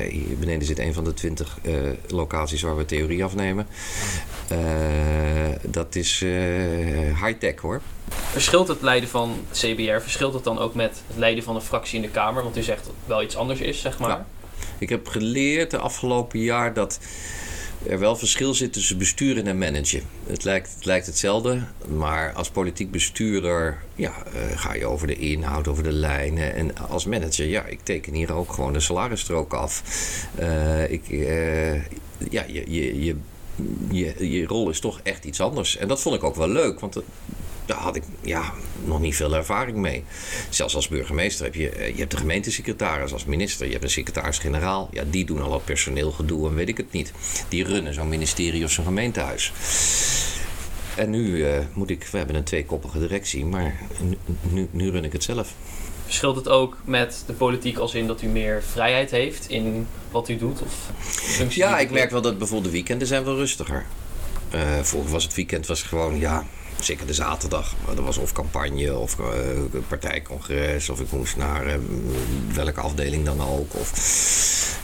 [0.09, 1.73] hier beneden zit een van de twintig uh,
[2.07, 3.67] locaties waar we theorie afnemen.
[4.51, 4.57] Uh,
[5.61, 6.19] dat is
[7.23, 7.81] high-tech hoor.
[8.09, 11.95] Verschilt het leiden van CBR, verschilt het dan ook met het leiden van een fractie
[11.95, 12.43] in de Kamer?
[12.43, 14.25] Want u zegt dat het wel iets anders is, zeg maar.
[14.77, 16.99] Ik heb geleerd de afgelopen jaar dat
[17.85, 20.01] er wel verschil zit tussen besturen en managen.
[20.27, 25.15] Het lijkt, het lijkt hetzelfde, maar als politiek bestuurder ja, uh, ga je over de
[25.15, 26.53] inhoud, over de lijnen.
[26.53, 29.83] En als manager, ja, ik teken hier ook gewoon de salarisstrook af.
[30.39, 31.73] Uh, ik, uh,
[32.29, 33.15] ja, je, je, je,
[33.91, 35.77] je, je rol is toch echt iets anders.
[35.77, 37.01] En dat vond ik ook wel leuk, want
[37.65, 38.53] daar had ik ja,
[38.85, 40.03] nog niet veel ervaring mee.
[40.49, 44.89] Zelfs als burgemeester heb je, je hebt de gemeentesecretaris, als minister, je hebt een secretaris-generaal.
[44.91, 47.11] Ja, die doen al het personeelgedoe en weet ik het niet.
[47.49, 49.53] Die runnen zo'n ministerie of zo'n gemeentehuis.
[50.95, 53.79] En nu uh, moet ik, we hebben een tweekoppige directie, maar
[54.49, 55.53] nu, nu run ik het zelf.
[56.07, 60.29] Verschilt het ook met de politiek als in dat u meer vrijheid heeft in wat
[60.29, 60.61] u doet?
[60.61, 63.85] Of ja, ik merk wel dat bijvoorbeeld de weekenden zijn wel rustiger.
[64.55, 66.45] Uh, vroeger was het weekend was gewoon, ja,
[66.79, 67.73] zeker de zaterdag.
[67.95, 69.27] Er was of campagne of uh,
[69.87, 71.73] partijcongres of ik moest naar uh,
[72.53, 73.73] welke afdeling dan ook.
[73.75, 73.91] Of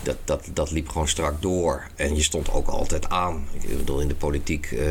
[0.04, 1.88] dat, dat, dat liep gewoon strak door.
[1.96, 3.48] En je stond ook altijd aan.
[3.62, 4.82] Ik bedoel, in de politiek, uh,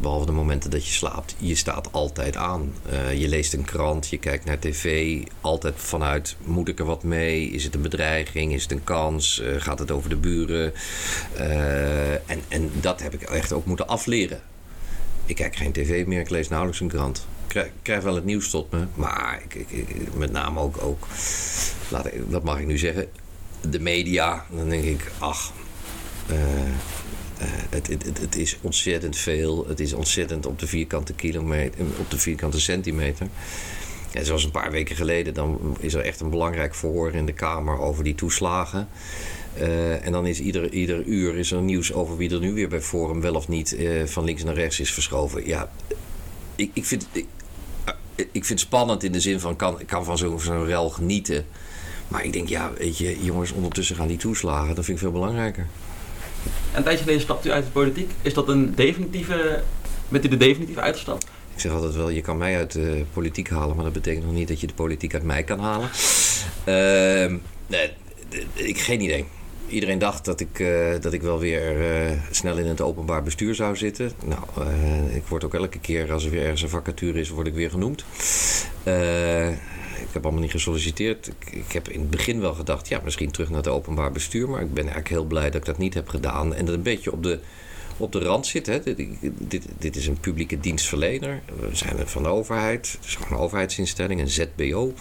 [0.00, 2.74] behalve de momenten dat je slaapt, je staat altijd aan.
[3.16, 7.48] je leest een krant, je kijkt naar tv, altijd vanuit moet ik er wat mee?
[7.48, 8.52] Is het een bedreiging?
[8.52, 9.42] Is het een kans?
[9.56, 10.72] gaat het over de buren?
[12.26, 14.42] en, en dat heb ik echt ook moeten afleren
[15.26, 17.26] ik kijk geen tv meer, ik lees nauwelijks een krant.
[17.48, 21.06] Ik krijg, wel het nieuws tot me, maar ik, ik, met name ook, ook
[21.88, 23.08] laat wat mag ik nu zeggen,
[23.70, 24.46] de media.
[24.50, 25.52] Dan denk ik, ach,
[26.30, 26.66] uh, uh,
[27.70, 29.66] het, het, het, is ontzettend veel.
[29.68, 33.26] Het is ontzettend op de vierkante kilometer, op de vierkante centimeter.
[34.12, 37.32] En zoals een paar weken geleden, dan is er echt een belangrijk verhoor in de
[37.32, 38.88] Kamer over die toeslagen.
[40.02, 42.80] En dan is ieder, ieder uur is er nieuws over wie er nu weer bij
[42.80, 45.46] Forum wel of niet van links naar rechts is verschoven.
[45.46, 45.70] Ja,
[46.56, 47.26] ik, ik, vind, ik,
[48.14, 51.46] ik vind het spannend in de zin van kan, kan van zo'n zo rel genieten.
[52.08, 54.74] Maar ik denk, ja, weet je, jongens, ondertussen gaan die toeslagen.
[54.74, 55.66] Dat vind ik veel belangrijker.
[56.44, 58.10] En een tijdje geleden stapt u uit de politiek.
[58.22, 59.62] Is dat een definitieve.
[60.08, 61.26] Bent u de definitieve uitgestapt?
[61.54, 64.34] Ik zeg altijd wel, je kan mij uit de politiek halen, maar dat betekent nog
[64.34, 65.88] niet dat je de politiek uit mij kan halen.
[66.64, 67.90] Uh, nee,
[68.54, 69.26] ik geen idee
[69.72, 73.54] iedereen dacht dat ik, uh, dat ik wel weer uh, snel in het openbaar bestuur
[73.54, 74.12] zou zitten.
[74.24, 77.46] Nou, uh, ik word ook elke keer als er weer ergens een vacature is, word
[77.46, 78.04] ik weer genoemd.
[80.00, 81.26] ik heb allemaal niet gesolliciteerd.
[81.26, 84.48] Ik, ik, heb in het begin wel gedacht, ja, misschien terug naar het openbaar bestuur.
[84.48, 86.54] Maar ik ben eigenlijk heel blij dat ik dat niet heb gedaan.
[86.54, 87.38] En dat een beetje op de,
[87.96, 88.66] op de rand zit.
[88.66, 88.82] Hè.
[88.82, 88.98] Dit,
[89.38, 91.40] dit, dit is een publieke dienstverlener.
[91.60, 92.92] We zijn van de overheid.
[92.92, 94.92] Het is gewoon een overheidsinstelling, een ZBO.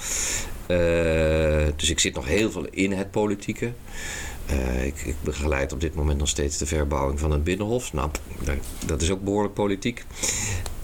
[1.76, 3.72] dus ik zit nog heel veel in het politieke.
[4.50, 7.94] Uh, ik, ik, begeleid op dit moment nog steeds de verbouwing van het Binnenhof.
[7.94, 8.10] Nou,
[8.86, 10.06] dat is ook behoorlijk politiek.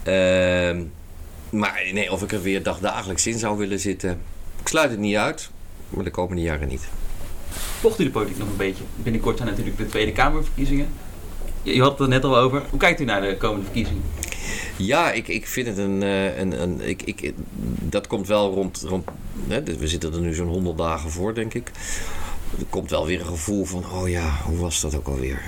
[0.08, 0.76] Uh,
[1.50, 4.20] maar nee, of ik er weer dagdagelijks in zou willen zitten,
[4.60, 5.50] ik sluit het niet uit,
[5.88, 6.88] maar de komende jaren niet.
[7.80, 8.84] Volgt u de politiek nog een beetje?
[8.96, 10.88] Binnenkort zijn natuurlijk de Tweede Kamerverkiezingen.
[11.62, 12.62] Je had het er net al over.
[12.70, 14.02] Hoe kijkt u naar de komende verkiezingen?
[14.76, 16.02] Ja, ik, ik vind het een.
[16.02, 17.32] Eh, een, een ik, ik,
[17.80, 18.84] dat komt wel rond.
[18.86, 19.08] rond
[19.48, 21.70] hè, we zitten er nu zo'n 100 dagen voor, denk ik
[22.58, 25.42] er komt wel weer een gevoel van, oh ja, hoe was dat ook alweer?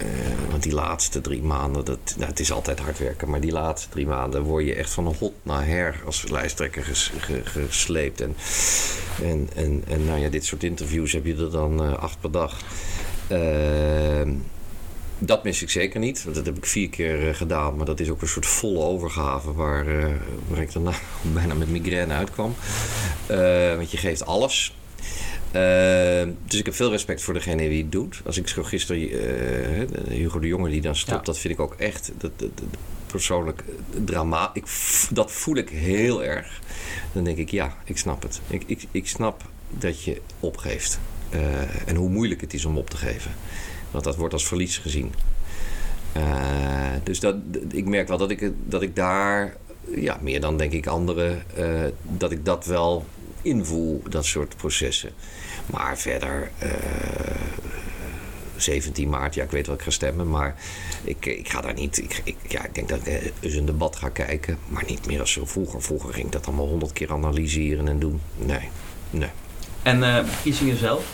[0.00, 0.06] Eh,
[0.50, 3.88] want die laatste drie maanden, dat, nou, het is altijd hard werken, maar die laatste
[3.88, 8.20] drie maanden word je echt van hot naar her als lijsttrekker ges, ge, gesleept.
[8.20, 8.36] En,
[9.22, 12.30] en, en, en nou ja, dit soort interviews heb je er dan uh, acht per
[12.30, 12.60] dag.
[13.30, 14.32] Uh,
[15.18, 17.76] dat mis ik zeker niet, want dat heb ik vier keer uh, gedaan.
[17.76, 19.84] Maar dat is ook een soort volle overgave waar,
[20.48, 20.92] waar ik daarna
[21.34, 22.54] bijna met migraine uitkwam.
[23.76, 24.74] Want je geeft alles.
[26.46, 28.20] Dus ik heb veel respect voor degene die het doet.
[28.24, 29.00] Als ik zo gisteren
[30.08, 31.24] Hugo de Jonge die dan stopt, ja.
[31.24, 32.68] dat vind ik ook echt dat, dat, dat
[33.06, 33.64] persoonlijk
[34.04, 34.50] drama.
[34.54, 34.64] Ik,
[35.10, 36.60] dat voel ik heel erg.
[37.12, 38.40] Dan denk ik, ja, ik snap het.
[38.46, 41.00] Ik, ik, ik snap dat je opgeeft.
[41.86, 43.30] en hoe moeilijk het is om op te geven.
[43.90, 45.12] Want dat wordt als verlies gezien.
[46.16, 47.36] Uh, dus dat,
[47.70, 49.56] ik merk wel dat ik, dat ik daar,
[49.94, 51.42] ja, meer dan denk ik anderen,
[52.02, 53.04] dat ik dat wel
[53.42, 55.10] invoel, dat soort processen.
[55.70, 56.70] Maar verder, uh,
[58.56, 60.54] 17 maart, ja, ik weet wel ik ga stemmen, maar
[61.04, 61.98] ik, ik ga daar niet.
[61.98, 65.20] Ik, ik, ja, ik denk dat ik eens een debat ga kijken, maar niet meer
[65.20, 65.82] als vroeger.
[65.82, 68.20] Vroeger ging ik dat allemaal honderd keer analyseren en doen.
[68.36, 68.68] Nee,
[69.10, 69.30] nee.
[69.82, 71.04] En uh, verkiezingen zelf?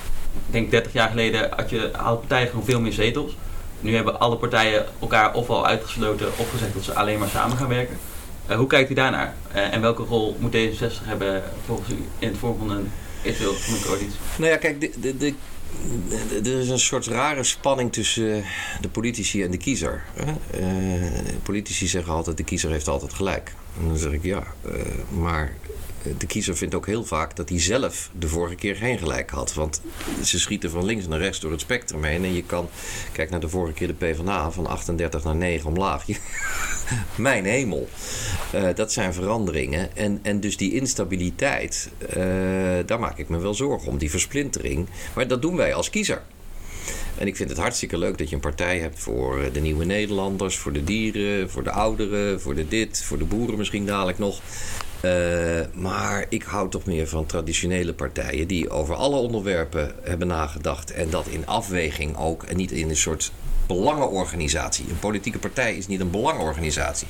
[0.47, 3.37] ik denk 30 jaar geleden had je alle partijen gewoon veel meer zetels.
[3.81, 7.69] Nu hebben alle partijen elkaar ofwel uitgesloten of gezegd dat ze alleen maar samen gaan
[7.69, 7.97] werken.
[8.47, 9.35] Hoe kijkt u daarnaar?
[9.53, 12.59] En welke rol moet D66 hebben volgens u in het vorm
[13.85, 14.19] coalitie?
[14.37, 15.35] Nou ja, kijk, de, de,
[16.45, 18.45] er is een soort rare spanning tussen
[18.81, 20.05] de politici en de kiezer.
[20.61, 20.65] Uh,
[21.43, 23.55] politici zeggen altijd, de kiezer heeft altijd gelijk.
[23.81, 24.47] En dan zeg ik ja,
[25.11, 25.53] maar
[26.19, 29.55] de kiezer vindt ook heel vaak dat hij zelf de vorige keer geen gelijk had.
[29.55, 29.81] Want
[30.25, 32.25] ze schieten van links naar rechts door het spectrum heen.
[32.25, 32.69] En je kan,
[33.13, 36.05] kijk naar de vorige keer de PvdA, van 38 naar 9 omlaag.
[37.17, 37.89] Mijn hemel.
[38.55, 39.97] Uh, dat zijn veranderingen.
[39.97, 42.25] En, en dus die instabiliteit, uh,
[42.87, 43.99] daar maak ik me wel zorgen om.
[43.99, 44.87] Die versplintering.
[45.15, 46.23] Maar dat doen wij als kiezer.
[47.19, 50.57] En ik vind het hartstikke leuk dat je een partij hebt voor de nieuwe Nederlanders,
[50.57, 54.41] voor de dieren, voor de ouderen, voor de dit, voor de boeren misschien dadelijk nog.
[55.73, 61.11] Maar ik hou toch meer van traditionele partijen die over alle onderwerpen hebben nagedacht en
[61.11, 63.33] dat in afweging ook en niet in een soort
[63.67, 64.85] belangenorganisatie.
[64.89, 67.07] Een politieke partij is niet een belangenorganisatie.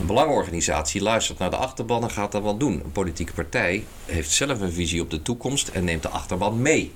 [0.00, 2.80] Een belangenorganisatie luistert naar de achterban en gaat dat wel doen.
[2.84, 6.92] Een politieke partij heeft zelf een visie op de toekomst en neemt de achterban mee.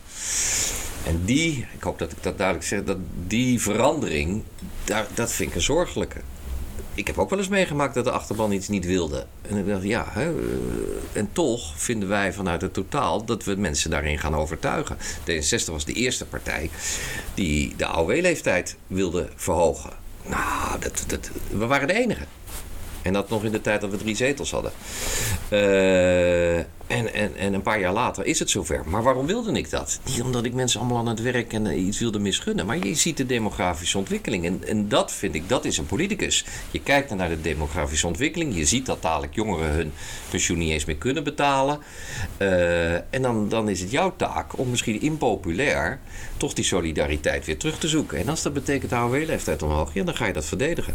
[1.07, 4.43] En die, ik hoop dat ik dat duidelijk zeg, dat die verandering,
[4.85, 6.21] daar, dat vind ik een zorgelijke
[7.01, 9.27] ik heb ook wel eens meegemaakt dat de achterban iets niet wilde.
[9.43, 10.33] En ik dacht, ja, hè,
[11.13, 14.97] en toch vinden wij vanuit het totaal dat we mensen daarin gaan overtuigen.
[14.99, 16.71] D66 was de eerste partij
[17.35, 19.91] die de AOW-leeftijd wilde verhogen.
[20.27, 22.25] Nou, dat, dat, we waren de enige.
[23.03, 24.73] En dat nog in de tijd dat we drie zetels hadden.
[25.51, 26.57] Uh,
[26.91, 28.83] en, en, en een paar jaar later is het zover.
[28.87, 30.01] Maar waarom wilde ik dat?
[30.05, 32.67] Niet omdat ik mensen allemaal aan het werk en iets wilde misgunnen.
[32.67, 34.45] Maar je ziet de demografische ontwikkeling.
[34.45, 36.45] En, en dat vind ik, dat is een politicus.
[36.71, 38.57] Je kijkt naar de demografische ontwikkeling.
[38.57, 39.93] Je ziet dat dadelijk jongeren hun
[40.31, 41.79] pensioen niet eens meer kunnen betalen.
[42.39, 46.01] Uh, en dan, dan is het jouw taak om misschien impopulair
[46.37, 48.19] toch die solidariteit weer terug te zoeken.
[48.19, 50.95] En als dat betekent AOW-leeftijd omhoog, ja, dan ga je dat verdedigen.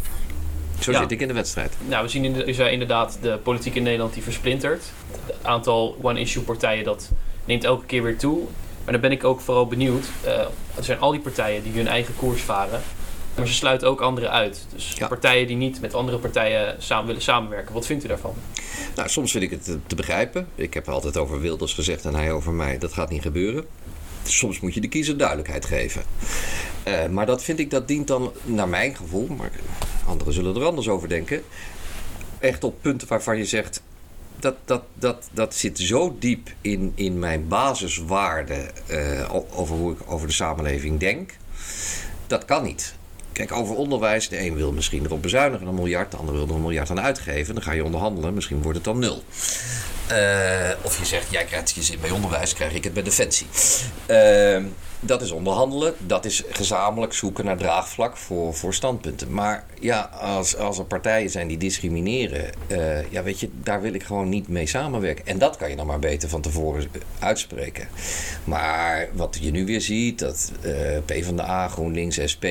[0.80, 1.00] Zo ja.
[1.00, 1.74] zit ik in de wedstrijd.
[1.88, 4.84] Nou, we zien in de, zei inderdaad de politiek in Nederland die versplintert.
[5.26, 7.12] Het aantal one-issue partijen dat
[7.46, 8.40] neemt elke keer weer toe.
[8.84, 10.06] Maar dan ben ik ook vooral benieuwd.
[10.26, 10.32] Uh,
[10.76, 12.82] er zijn al die partijen die hun eigen koers varen.
[13.36, 14.66] Maar ze sluiten ook anderen uit.
[14.74, 15.08] Dus ja.
[15.08, 17.74] partijen die niet met andere partijen samen willen samenwerken.
[17.74, 18.34] Wat vindt u daarvan?
[18.96, 20.48] Nou, soms vind ik het te begrijpen.
[20.56, 22.78] Ik heb altijd over Wilders gezegd en hij over mij.
[22.78, 23.66] Dat gaat niet gebeuren
[24.30, 26.04] soms moet je de kiezer duidelijkheid geven.
[26.88, 29.52] Uh, maar dat vind ik, dat dient dan naar mijn gevoel, maar
[30.06, 31.44] anderen zullen er anders over denken.
[32.40, 33.82] Echt op punten waarvan je zegt,
[34.40, 39.98] dat, dat, dat, dat zit zo diep in, in mijn basiswaarden uh, over hoe ik
[40.06, 41.32] over de samenleving denk.
[42.28, 42.96] Dat kan niet.
[43.36, 46.54] Kijk, over onderwijs, de een wil misschien erop bezuinigen een miljard, de ander wil er
[46.54, 47.54] een miljard aan uitgeven.
[47.54, 49.24] Dan ga je onderhandelen, misschien wordt het dan nul.
[50.12, 53.48] Uh, of je zegt, jij krijgt je zin bij onderwijs, krijg ik het bij defensie.
[54.08, 54.64] Uh,
[55.00, 59.34] dat is onderhandelen, dat is gezamenlijk zoeken naar draagvlak voor, voor standpunten.
[59.34, 63.94] Maar ja, als, als er partijen zijn die discrimineren, uh, ja, weet je, daar wil
[63.94, 65.26] ik gewoon niet mee samenwerken.
[65.26, 66.88] En dat kan je dan maar beter van tevoren
[67.20, 67.88] uitspreken.
[68.44, 70.52] Maar wat je nu weer ziet, dat
[71.06, 72.46] PvdA, GroenLinks, SP.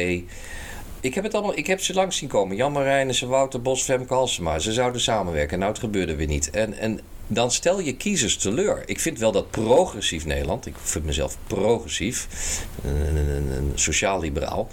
[1.04, 2.56] Ik heb het allemaal, ik heb ze langs zien komen.
[2.56, 4.58] Jan Marijnissen, Wouter Bos, Femke Halsema.
[4.58, 5.58] Ze zouden samenwerken.
[5.58, 6.50] Nou, het gebeurde weer niet.
[6.50, 8.82] En, en dan stel je kiezers teleur.
[8.86, 12.28] Ik vind wel dat progressief Nederland, ik vind mezelf progressief,
[12.84, 14.68] een, een, sociaal-liberaal,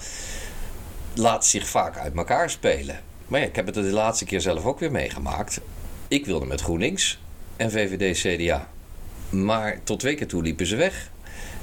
[1.14, 3.00] laat zich vaak uit elkaar spelen.
[3.28, 5.62] Maar ja, ik heb het de laatste keer zelf ook weer meegemaakt.
[6.08, 7.20] Ik wilde met GroenLinks
[7.58, 8.70] en VVD-CDA.
[9.30, 11.12] Maar tot twee keer toe liepen ze weg.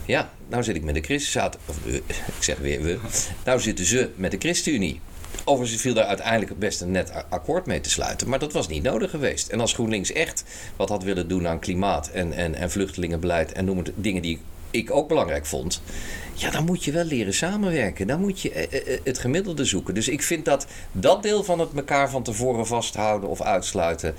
[0.09, 1.59] Ja, nou zit ik met de ChristenUnie.
[1.67, 2.03] Of we,
[2.37, 2.99] ik zeg weer we.
[3.45, 5.01] Nou zitten ze met de ChristenUnie.
[5.45, 8.29] Overigens viel daar uiteindelijk best een net akkoord mee te sluiten.
[8.29, 9.49] Maar dat was niet nodig geweest.
[9.49, 10.45] En als GroenLinks echt
[10.77, 13.53] wat had willen doen aan klimaat en, en, en vluchtelingenbeleid...
[13.53, 14.41] en noem het dingen die
[14.71, 15.83] ik ook belangrijk vond...
[16.35, 18.07] Ja, dan moet je wel leren samenwerken.
[18.07, 19.95] Dan moet je eh, eh, het gemiddelde zoeken.
[19.95, 24.15] Dus ik vind dat dat deel van het elkaar van tevoren vasthouden of uitsluiten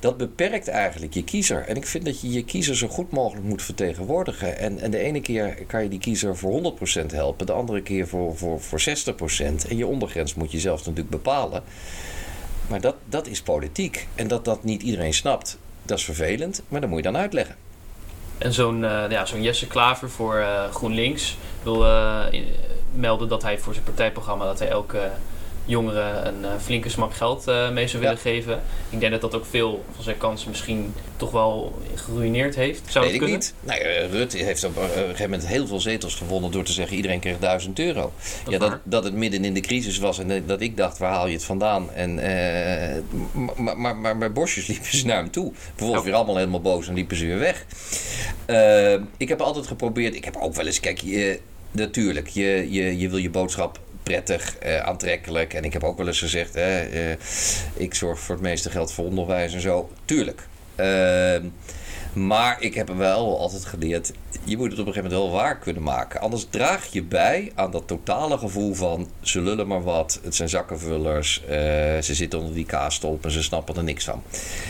[0.00, 1.64] dat beperkt eigenlijk je kiezer.
[1.66, 4.58] En ik vind dat je je kiezer zo goed mogelijk moet vertegenwoordigen.
[4.58, 8.08] En, en de ene keer kan je die kiezer voor 100% helpen, de andere keer
[8.08, 8.84] voor, voor, voor 60%.
[9.68, 11.62] En je ondergrens moet je zelf natuurlijk bepalen.
[12.68, 14.08] Maar dat, dat is politiek.
[14.14, 17.56] En dat dat niet iedereen snapt, dat is vervelend, maar dat moet je dan uitleggen.
[18.38, 22.24] En zo'n uh, ja, zo'n Jesse Klaver voor uh, GroenLinks wil uh,
[22.94, 25.10] melden dat hij voor zijn partijprogramma dat hij elke
[25.68, 28.30] jongeren een uh, flinke smak geld uh, mee zou willen ja.
[28.30, 28.62] geven.
[28.90, 32.82] Ik denk dat dat ook veel van zijn kansen misschien toch wel geruineerd heeft.
[32.86, 33.40] Zou Weet dat kunnen?
[33.40, 33.78] ik niet.
[33.78, 36.96] Nou, uh, Rutte heeft op een gegeven moment heel veel zetels gewonnen door te zeggen
[36.96, 38.12] iedereen kreeg 1000 euro.
[38.44, 38.80] Dat ja, dat, waar.
[38.84, 41.44] dat het midden in de crisis was en dat ik dacht, waar haal je het
[41.44, 41.92] vandaan?
[41.92, 42.14] En,
[43.56, 45.52] maar, maar, maar bij bosjes liepen ze naar hem toe.
[45.54, 47.64] Vervolgens weer allemaal helemaal boos en liepen ze weer weg.
[49.16, 51.40] ik heb altijd geprobeerd, ik heb ook wel eens, kijk, je,
[51.70, 53.78] natuurlijk, je, je, je wil je boodschap
[54.08, 55.54] prettig, eh, aantrekkelijk.
[55.54, 57.16] En ik heb ook wel eens gezegd, hè, eh,
[57.74, 59.90] ik zorg voor het meeste geld voor onderwijs en zo.
[60.04, 60.46] Tuurlijk.
[62.12, 64.12] Maar ik heb wel altijd geleerd,
[64.44, 66.20] je moet het op een gegeven moment wel waar kunnen maken.
[66.20, 70.48] Anders draag je bij aan dat totale gevoel van, ze lullen maar wat, het zijn
[70.48, 71.56] zakkenvullers, eh,
[72.02, 74.22] ze zitten onder die kaastolp en ze snappen er niks van.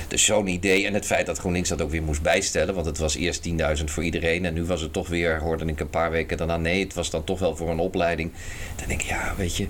[0.08, 2.98] Dus zo'n idee en het feit dat GroenLinks dat ook weer moest bijstellen, want het
[2.98, 6.10] was eerst 10.000 voor iedereen en nu was het toch weer, hoorde ik een paar
[6.10, 8.32] weken daarna, nee, het was dan toch wel voor een opleiding.
[8.76, 9.68] Dan denk ik, ja, weet je,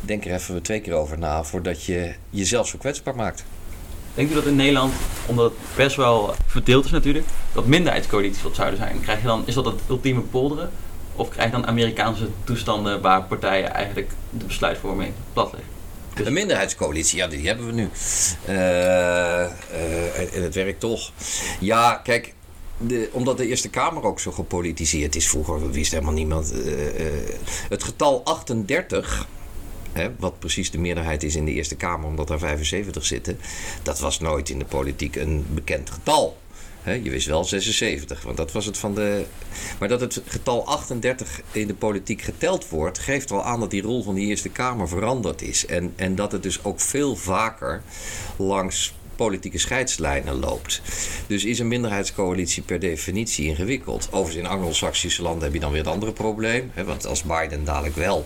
[0.00, 3.44] denk er even twee keer over na voordat je jezelf zo kwetsbaar maakt.
[4.18, 4.92] Denkt u dat in Nederland,
[5.26, 9.00] omdat het best wel verdeeld is natuurlijk, dat minderheidscoalities wat zouden zijn?
[9.00, 10.70] Krijg je dan, is dat het ultieme polderen?
[11.16, 15.70] Of krijg je dan Amerikaanse toestanden waar partijen eigenlijk de besluitvorming platleggen?
[16.14, 17.88] Dus- Een minderheidscoalitie, ja, die hebben we nu.
[18.44, 19.50] Eh, eh,
[20.34, 21.10] en- het werkt toch.
[21.60, 22.34] Ja, kijk.
[22.78, 25.28] De, omdat de Eerste Kamer ook zo gepolitiseerd is.
[25.28, 26.52] Vroeger wist helemaal niemand.
[26.52, 27.04] eh,
[27.68, 29.26] het getal 38.
[29.98, 33.38] Hè, wat precies de meerderheid is in de Eerste Kamer, omdat daar 75 zitten.
[33.82, 36.36] Dat was nooit in de politiek een bekend getal.
[37.02, 39.24] Je wist wel 76, want dat was het van de.
[39.78, 43.82] Maar dat het getal 38 in de politiek geteld wordt, geeft wel aan dat die
[43.82, 45.66] rol van die Eerste Kamer veranderd is.
[45.66, 47.82] En, en dat het dus ook veel vaker
[48.36, 50.82] langs politieke scheidslijnen loopt.
[51.26, 54.08] Dus is een minderheidscoalitie per definitie ingewikkeld.
[54.10, 56.70] Overigens in Anglo-Saxische landen heb je dan weer het andere probleem.
[56.74, 58.24] Hè, want als Biden dadelijk wel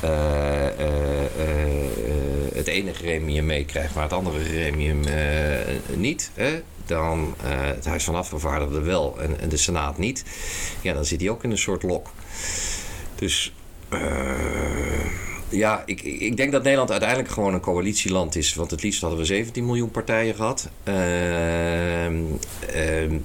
[0.00, 1.30] eh, eh, eh,
[2.54, 5.00] het ene gremium meekrijgt, maar het andere gremium
[5.94, 10.24] niet, hè, dan het Huis van Afgevaardigden wel en, de Senaat niet,
[10.80, 12.10] ja, dan zit hij ook in een soort lok.
[13.14, 13.52] Dus
[15.52, 18.54] ja, ik, ik denk dat Nederland uiteindelijk gewoon een coalitieland is.
[18.54, 20.68] Want het liefst hadden we 17 miljoen partijen gehad.
[20.84, 22.22] Ehm,
[22.74, 23.18] ehm,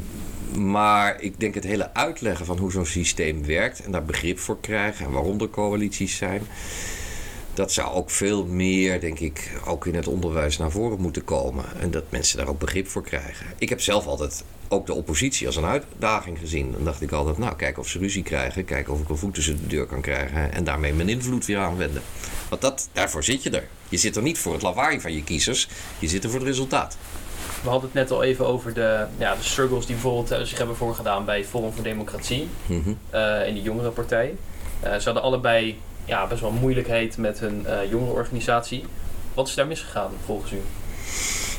[0.68, 4.60] maar ik denk het hele uitleggen van hoe zo'n systeem werkt en daar begrip voor
[4.60, 6.42] krijgen en waarom er coalities zijn.
[7.58, 11.66] Dat zou ook veel meer, denk ik, ook in het onderwijs naar voren moeten komen.
[11.80, 13.46] En dat mensen daar ook begrip voor krijgen.
[13.58, 16.72] Ik heb zelf altijd ook de oppositie als een uitdaging gezien.
[16.72, 18.66] Dan dacht ik altijd, nou, kijken of ze ruzie krijgen.
[18.66, 20.52] Kijken of ik een voet tussen de deur kan krijgen.
[20.54, 22.02] En daarmee mijn invloed weer aanwenden.
[22.50, 23.68] Want dat, daarvoor zit je er.
[23.90, 25.68] Je zit er niet voor het lawaai van je kiezers.
[26.00, 26.98] Je zit er voor het resultaat.
[27.64, 30.58] We hadden het net al even over de, ja, de struggles die bijvoorbeeld eh, zich
[30.58, 32.94] hebben voorgedaan bij Forum voor Democratie Mhm.
[33.10, 34.36] eh en die jongere partij.
[34.80, 35.78] Eh, ze hadden allebei
[36.08, 38.84] ja, best wel moeilijkheid met hun eh jongerenorganisatie.
[39.34, 40.62] Wat is daar misgegaan volgens u?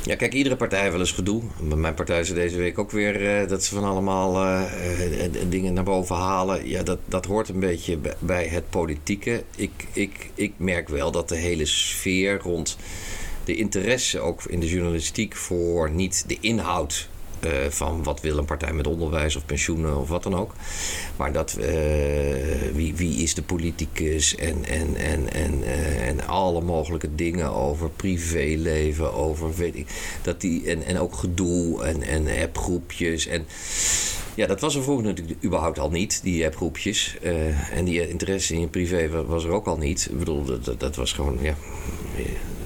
[0.04, 1.42] Ja, kijk, iedere partij heeft wel eens gedoe.
[1.60, 4.62] Mijn partij is deze week ook weer eh, dat ze van allemaal eh,
[5.48, 6.68] dingen naar boven halen.
[6.68, 9.42] Ja, dat, dat hoort een beetje bij het politieke.
[9.56, 12.76] Ik, ik, ik merk wel dat de hele sfeer rond
[13.44, 17.08] de interesse ook in de journalistiek voor niet de inhoud
[17.40, 20.52] eh, van wat wil een partij met onderwijs of pensioenen of wat dan ook.
[21.16, 21.68] Maar dat eh,
[22.72, 27.90] wie, wie is de politicus en, en, en, en, eh, en alle mogelijke dingen over
[27.90, 29.86] privéleven, over weet ik.
[30.22, 33.26] Dat die, en, en ook gedoe en, en appgroepjes.
[33.26, 33.46] En
[34.34, 37.16] ja, dat was er vroeger natuurlijk überhaupt al niet, die appgroepjes.
[37.72, 40.08] En die interesse in je privé wa- was er ook al niet.
[40.10, 41.54] Ik bedoel, dat, dat, was gewoon, ja.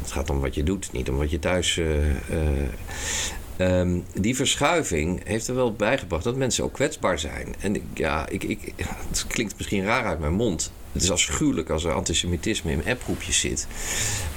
[0.01, 1.81] Het gaat om wat je doet, niet om wat je thuis.
[3.63, 7.55] Ehm, die verschuiving heeft er wel bijgebracht dat mensen ook kwetsbaar zijn.
[7.61, 8.73] En ja, ik, ik,
[9.09, 10.73] het klinkt misschien raar uit mijn mond.
[10.93, 13.67] Het is afschuwelijk als er antisemitisme in appgroepjes zit.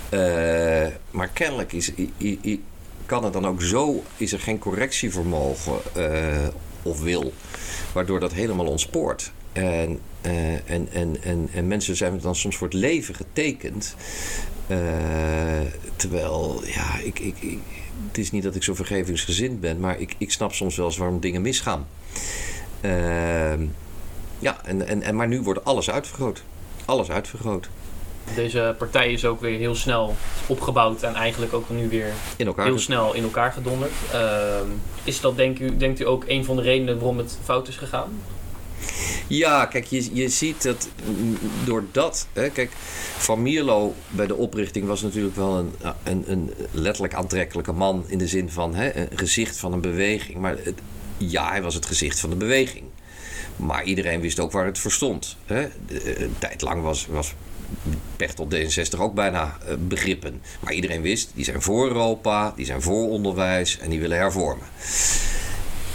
[0.10, 2.64] Eh, maar kennelijk is, i-
[3.06, 6.48] kan het dan ook zo, is er geen correctievermogen eh,
[6.84, 7.34] of wil,
[7.94, 9.32] waardoor dat helemaal ontspoort.
[9.52, 13.96] En, eh, en, en, en, en mensen zijn dan soms voor het leven getekend.
[14.68, 14.78] Eh,
[15.96, 17.36] terwijl, ja, ik, ik,
[18.08, 20.98] het is niet dat ik zo vergevingsgezind ben, maar ik, ik snap soms wel eens
[20.98, 21.88] waarom dingen misgaan.
[22.82, 23.66] Ehm,
[24.40, 26.44] ja, en, en, en, maar nu wordt alles uitvergroot.
[26.86, 27.70] Alles uitvergroot.
[28.36, 30.16] Deze partij is ook weer heel snel
[30.48, 33.92] opgebouwd en eigenlijk ook nu weer in elkaar heel snel in elkaar gedonderd.
[34.14, 34.60] Uh,
[35.04, 37.78] is dat denk u, denkt u ook een van de redenen waarom het fout is
[37.78, 38.12] gegaan?
[39.28, 40.90] Ja, kijk, je, je ziet dat
[41.66, 42.28] door dat.
[42.34, 42.72] Hè, kijk,
[43.18, 45.74] Van Mierlo bij de oprichting was natuurlijk wel een,
[46.04, 48.04] een, een letterlijk aantrekkelijke man.
[48.08, 50.38] In de zin van hè, een gezicht van een beweging.
[50.38, 50.80] Maar het,
[51.18, 52.84] ja, hij was het gezicht van de beweging.
[53.56, 55.38] Maar iedereen wist ook waar het voor stond.
[55.46, 55.68] Hè.
[56.04, 57.34] Een tijd lang was, was
[58.16, 60.42] Pechtel D66 ook bijna uh, begrippen.
[60.60, 64.68] Maar iedereen wist, die zijn voor Europa, die zijn voor onderwijs en die willen hervormen.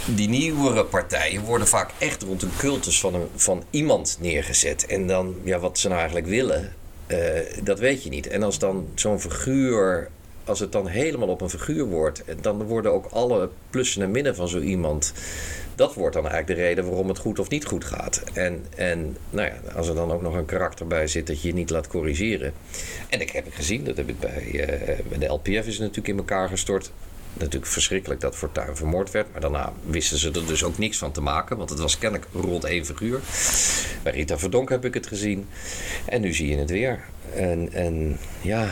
[0.05, 4.85] Die nieuwere partijen worden vaak echt rond een cultus van, een, van iemand neergezet.
[4.85, 6.73] En dan, ja, wat ze nou eigenlijk willen,
[7.07, 7.17] uh,
[7.63, 8.27] dat weet je niet.
[8.27, 10.09] En als dan zo'n figuur,
[10.51, 14.35] als het dan helemaal op een figuur wordt, dan worden ook alle plussen en minnen
[14.35, 15.13] van zo iemand
[15.75, 18.23] dat wordt dan eigenlijk de reden waarom het goed of niet goed gaat.
[18.33, 21.47] En, en nou ja, als er dan ook nog een karakter bij zit dat je
[21.47, 22.53] je niet laat corrigeren.
[23.09, 26.07] En dat heb ik gezien, dat heb ik bij, uh, bij de LPF is natuurlijk
[26.07, 26.91] in elkaar gestort.
[27.33, 29.31] Natuurlijk verschrikkelijk dat Fortuyn vermoord werd.
[29.31, 31.57] Maar daarna wisten ze er dus ook niks van te maken.
[31.57, 33.19] Want het was kennelijk rond één figuur.
[34.03, 35.47] Bij Rita Verdonk heb ik het gezien.
[36.05, 36.99] En nu zie je het weer.
[37.33, 38.69] En, en ja,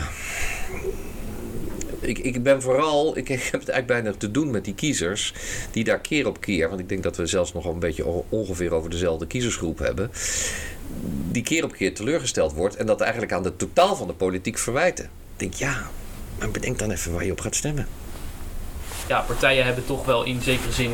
[2.10, 5.32] ik, ik ben vooral, ik, heb het eigenlijk bijna te doen met die kiezers
[5.70, 8.74] die daar keer op keer, want ik denk dat we zelfs nog een beetje ongeveer
[8.74, 10.10] over dezelfde kiezersgroep hebben,
[11.30, 14.58] die keer op keer teleurgesteld wordt en dat eigenlijk aan de totaal van de politiek
[14.58, 15.04] verwijten.
[15.04, 15.90] Ik denk ja,
[16.38, 17.86] maar bedenk dan even waar je op gaat stemmen.
[19.08, 20.92] Ja, partijen hebben toch wel in zekere zin,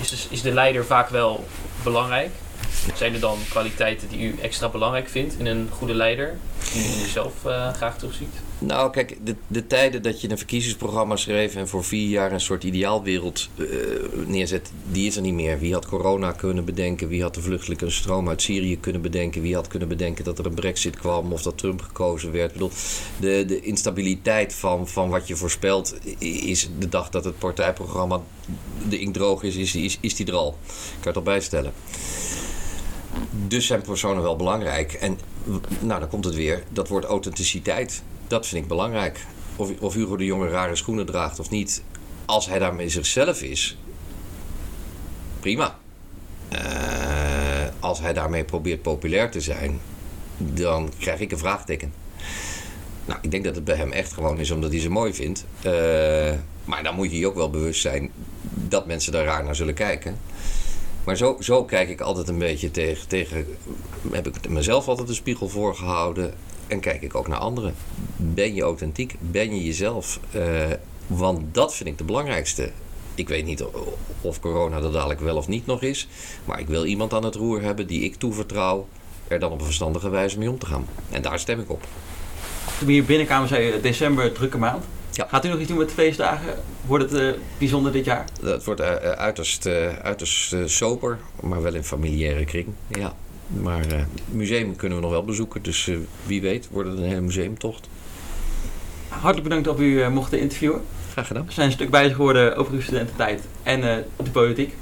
[0.00, 1.44] is de, is de leider vaak wel
[1.82, 2.30] belangrijk.
[2.94, 6.36] Zijn er dan kwaliteiten die u extra belangrijk vindt in een goede leider,
[6.72, 8.34] die u zelf uh, graag terugziet?
[8.58, 12.40] Nou, kijk, de, de tijden dat je een verkiezingsprogramma schreef en voor vier jaar een
[12.40, 13.68] soort ideaalwereld uh,
[14.26, 15.58] neerzet, die is er niet meer.
[15.58, 17.08] Wie had corona kunnen bedenken?
[17.08, 19.42] Wie had de vluchtelijke stroom uit Syrië kunnen bedenken?
[19.42, 22.46] Wie had kunnen bedenken dat er een brexit kwam of dat Trump gekozen werd?
[22.46, 22.70] Ik bedoel,
[23.20, 28.20] de, de instabiliteit van, van wat je voorspelt is de dag dat het partijprogramma
[28.88, 30.58] de ink droog is, is, is, is die er al.
[30.66, 31.72] Ik kan het al bijstellen.
[33.46, 34.92] Dus zijn personen wel belangrijk.
[34.92, 35.18] En
[35.80, 36.62] nou, dan komt het weer.
[36.72, 38.02] Dat wordt authenticiteit.
[38.28, 39.24] Dat vind ik belangrijk.
[39.56, 41.82] Of, of Hugo de Jonge rare schoenen draagt of niet.
[42.24, 43.78] Als hij daarmee zichzelf is,
[45.40, 45.78] prima.
[46.52, 46.58] Uh,
[47.80, 49.80] als hij daarmee probeert populair te zijn,
[50.36, 51.92] dan krijg ik een vraagteken.
[53.04, 55.44] Nou, ik denk dat het bij hem echt gewoon is omdat hij ze mooi vindt.
[55.66, 55.72] Uh,
[56.64, 58.10] maar dan moet je je ook wel bewust zijn
[58.54, 60.18] dat mensen daar raar naar zullen kijken.
[61.04, 63.46] Maar zo, zo kijk ik altijd een beetje tegen, tegen.
[64.10, 66.34] Heb ik mezelf altijd een spiegel voorgehouden.
[66.66, 67.74] En kijk ik ook naar anderen.
[68.16, 69.14] Ben je authentiek?
[69.20, 70.20] Ben je jezelf?
[70.36, 70.64] Uh,
[71.06, 72.70] want dat vind ik de belangrijkste.
[73.14, 73.64] Ik weet niet
[74.20, 76.08] of corona er dadelijk wel of niet nog is.
[76.44, 78.86] Maar ik wil iemand aan het roer hebben die ik toevertrouw.
[79.28, 80.86] Er dan op een verstandige wijze mee om te gaan.
[81.10, 81.82] En daar stem ik op.
[82.78, 84.84] Toen we hier binnenkwamen, zei je december, drukke maand.
[85.10, 85.26] Ja.
[85.28, 86.54] Gaat u nog iets doen met de feestdagen?
[86.86, 88.24] Wordt het uh, bijzonder dit jaar?
[88.42, 92.66] Het wordt uh, uiterst, uh, uiterst sober, maar wel in familiaire kring.
[92.88, 93.14] Ja.
[93.46, 95.90] Maar het museum kunnen we nog wel bezoeken, dus
[96.26, 97.88] wie weet wordt het een hele museumtocht.
[99.08, 100.82] Hartelijk bedankt dat we u mochten interviewen.
[101.12, 101.46] Graag gedaan.
[101.46, 103.80] We zijn een stuk wijzer geworden over uw studententijd en
[104.16, 104.74] de politiek.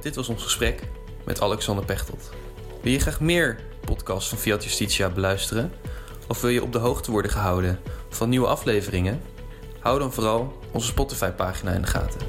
[0.00, 0.82] Dit was ons gesprek
[1.24, 2.30] met Alexander Pechtold.
[2.82, 5.72] Wil je graag meer podcasts van Fiat Justitia beluisteren?
[6.28, 9.20] Of wil je op de hoogte worden gehouden van nieuwe afleveringen?
[9.78, 12.20] Hou dan vooral onze Spotify-pagina in de gaten.